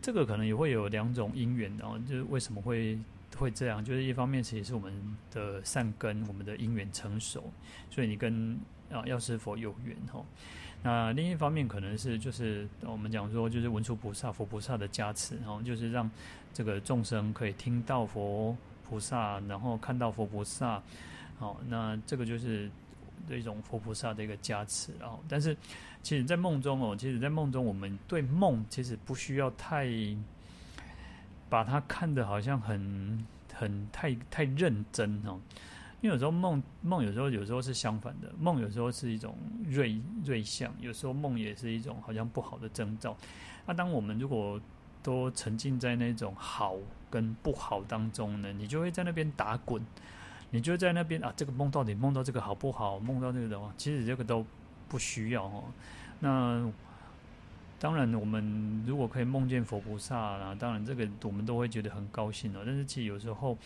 [0.00, 2.98] 这个可能也会有两种因缘哦，就是为什么会。
[3.38, 4.92] 会这样，就是一方面其实是我们
[5.30, 7.50] 的善根，我们的因缘成熟，
[7.88, 8.60] 所以你跟
[8.90, 10.22] 啊药师佛有缘哈。
[10.82, 16.10] 那另一方面可能是就是我们讲说，就是文殊菩萨、佛菩萨的加持，然后就是让
[16.52, 18.56] 这个众生可以听到佛
[18.88, 20.82] 菩萨，然后看到佛菩萨，
[21.38, 22.70] 好，那这个就是
[23.30, 24.92] 一种佛菩萨的一个加持。
[25.00, 25.56] 然后，但是
[26.02, 29.88] 其实，在梦中哦，其实，在梦中我们对梦其实不需要太。
[31.52, 35.38] 把它看得好像很很太太认真哦，
[36.02, 39.34] 因为有时候梦梦有时候有时候是相反的，梦有时候是一种
[39.64, 43.16] 锐锐相，有时候梦也是一种好像不好的征兆。
[43.66, 44.60] 那当我们如果
[45.02, 46.76] 都沉浸在那种好
[47.08, 49.80] 跟不好当中呢，你就会在那边打滚，
[50.50, 52.98] 你就在那边啊，这个梦到底梦到这个好不好？
[52.98, 54.44] 梦到这个的话，其实这个都
[54.88, 55.64] 不需要哦。
[56.20, 56.70] 那。
[57.78, 62.62] 当然，我们如果可以梦见佛菩萨啦，当然这个我们都会觉得很高兴哦。
[62.64, 63.58] 但是其实有时候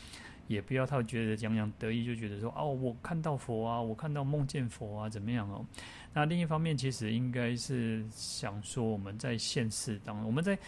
[0.47, 5.65] 也不要太觉得洋洋得意，就觉得说哦，我看到佛啊，我看到梦见佛啊，怎么样哦？
[6.13, 10.59] 那另一方面，其实应该是想说，我们在现世当中，我们在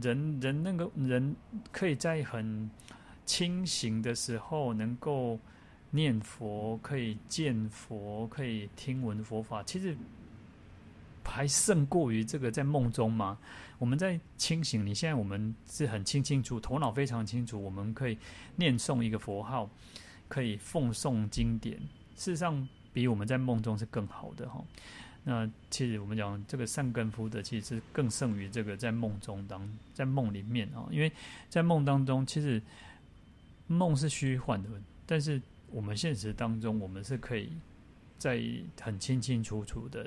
[0.00, 1.34] 人人那个人
[1.72, 2.70] 可以在很
[3.24, 5.38] 清醒的时候能够
[5.90, 9.96] 念佛，可以见佛，可以听闻佛法，其实。
[11.30, 13.36] 还胜过于这个在梦中嘛？
[13.78, 18.18] 我们在清醒，你现在我们是很清清楚，头脑非常清楚，我们可以
[18.56, 19.70] 念诵一个佛号，
[20.28, 21.78] 可以奉诵经典。
[22.16, 24.64] 事实上，比我们在梦中是更好的哈。
[25.22, 31.12] 那其实我们讲这个善根福德，其实是更胜于这个在梦中当在梦里面啊，因为
[31.48, 32.60] 在梦当中，其实
[33.66, 34.68] 梦是虚幻的，
[35.06, 37.52] 但是我们现实当中，我们是可以。
[38.18, 38.42] 在
[38.80, 40.04] 很清清楚楚的，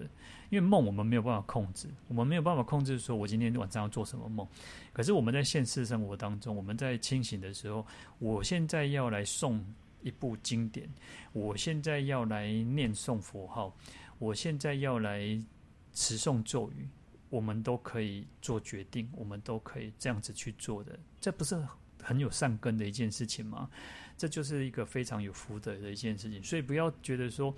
[0.49, 4.45] 因为梦我们没有办法控制，我们没有办法控制说我今天晚上要做什么梦。
[4.91, 7.87] 可是我们在现实生活当中，我们在清醒的时候，
[8.19, 9.61] 我现在要来诵
[10.01, 10.89] 一部经典，
[11.31, 13.73] 我现在要来念诵佛号，
[14.19, 15.41] 我现在要来
[15.93, 16.87] 持诵咒语，
[17.29, 21.57] 我们都可以做决定，我们都可以这样子去做的，这不是
[22.03, 23.69] 很有善根的一件事情吗？
[24.17, 27.55] 这就是一个非常有福德的一件事情，所以不要觉得说。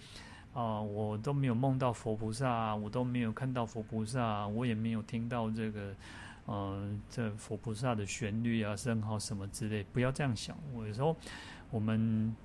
[0.53, 5.95] 啊，我都没有梦到佛菩萨，我都没有看到佛菩萨，我也没有听到这个，
[6.47, 9.83] 嗯、这佛菩萨的旋律啊、声号什么之类。
[9.91, 10.55] 不要这样想。
[10.75, 11.15] 我有时候，
[11.71, 12.35] 我们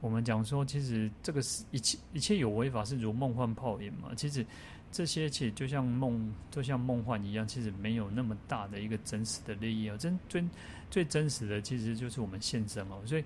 [0.00, 4.14] 我们讲说，其实这个是一切一切有为法是如梦幻泡影嘛。
[4.16, 4.46] 其实
[4.90, 9.96] 这些其实就像梦，就像梦幻一样，其实没有那么大的一个真实的利益啊。
[9.98, 10.42] 真最
[10.88, 13.02] 最真实的，其实就是我们现生哦。
[13.04, 13.24] 所以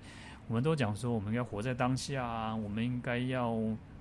[0.49, 3.57] 我们都讲说，我们要活在当下，我们应该要。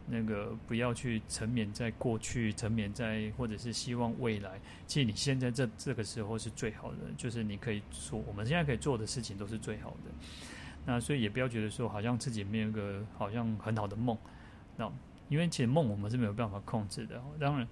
[0.09, 4.61] 那个不要去沉湎在过去，沉湎在或者是希望未来。
[4.87, 10.11] 其实你现在这这个时候是最好的，就是你可以说我们现在可以做的事情都是最好的。
[10.85, 14.17] 那所以也不要觉得说好像自己没有个好像很好的梦，
[14.77, 14.91] 那。
[15.29, 17.21] 因为其实梦我们是没有办法控制的。
[17.41, 17.67] 当然，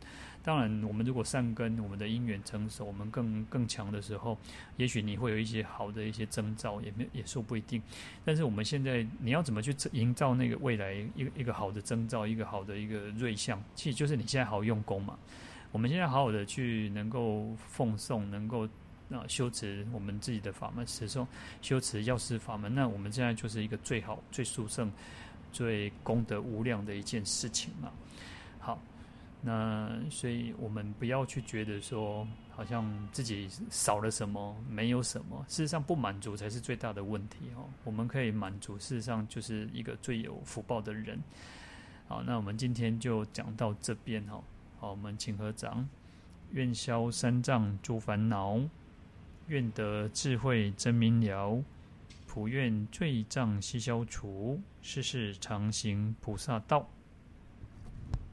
[0.45, 4.37] 当然，我们如果善根，我们的因缘成熟，我们更更强的时候，
[4.77, 7.83] 也许你会有一些好的一些征兆，也没也说不一定。
[8.27, 15.19] 但是我们现在，你要怎么去营造那个未来一个一个好的征兆，一个好的一个瑞相，其实就是你现在好用功嘛。
[15.73, 18.69] 我们现在好好的去能够奉送，能够
[19.11, 21.27] 啊修持我们自己的法门，持诵
[21.63, 24.93] 修持药师法门，那我们现在就是一个最好最殊胜。
[25.53, 27.93] 最功德无量的一件事情了，
[29.47, 37.69] 那所以我们不要去觉得说，好像自己少了什么，没有什么，事实上不满足才是最大的问题哦。
[37.85, 41.21] 我们可以满足，事实上就是一个最有福报的人。
[42.09, 44.43] 好，那我们今天就讲到这边哈。
[44.79, 45.87] 好，我们请合掌，
[46.53, 48.59] 愿消三障诸烦恼，
[49.49, 51.63] 愿得智慧真明了。
[52.27, 56.89] 普愿罪障悉消除，世世常行菩萨道。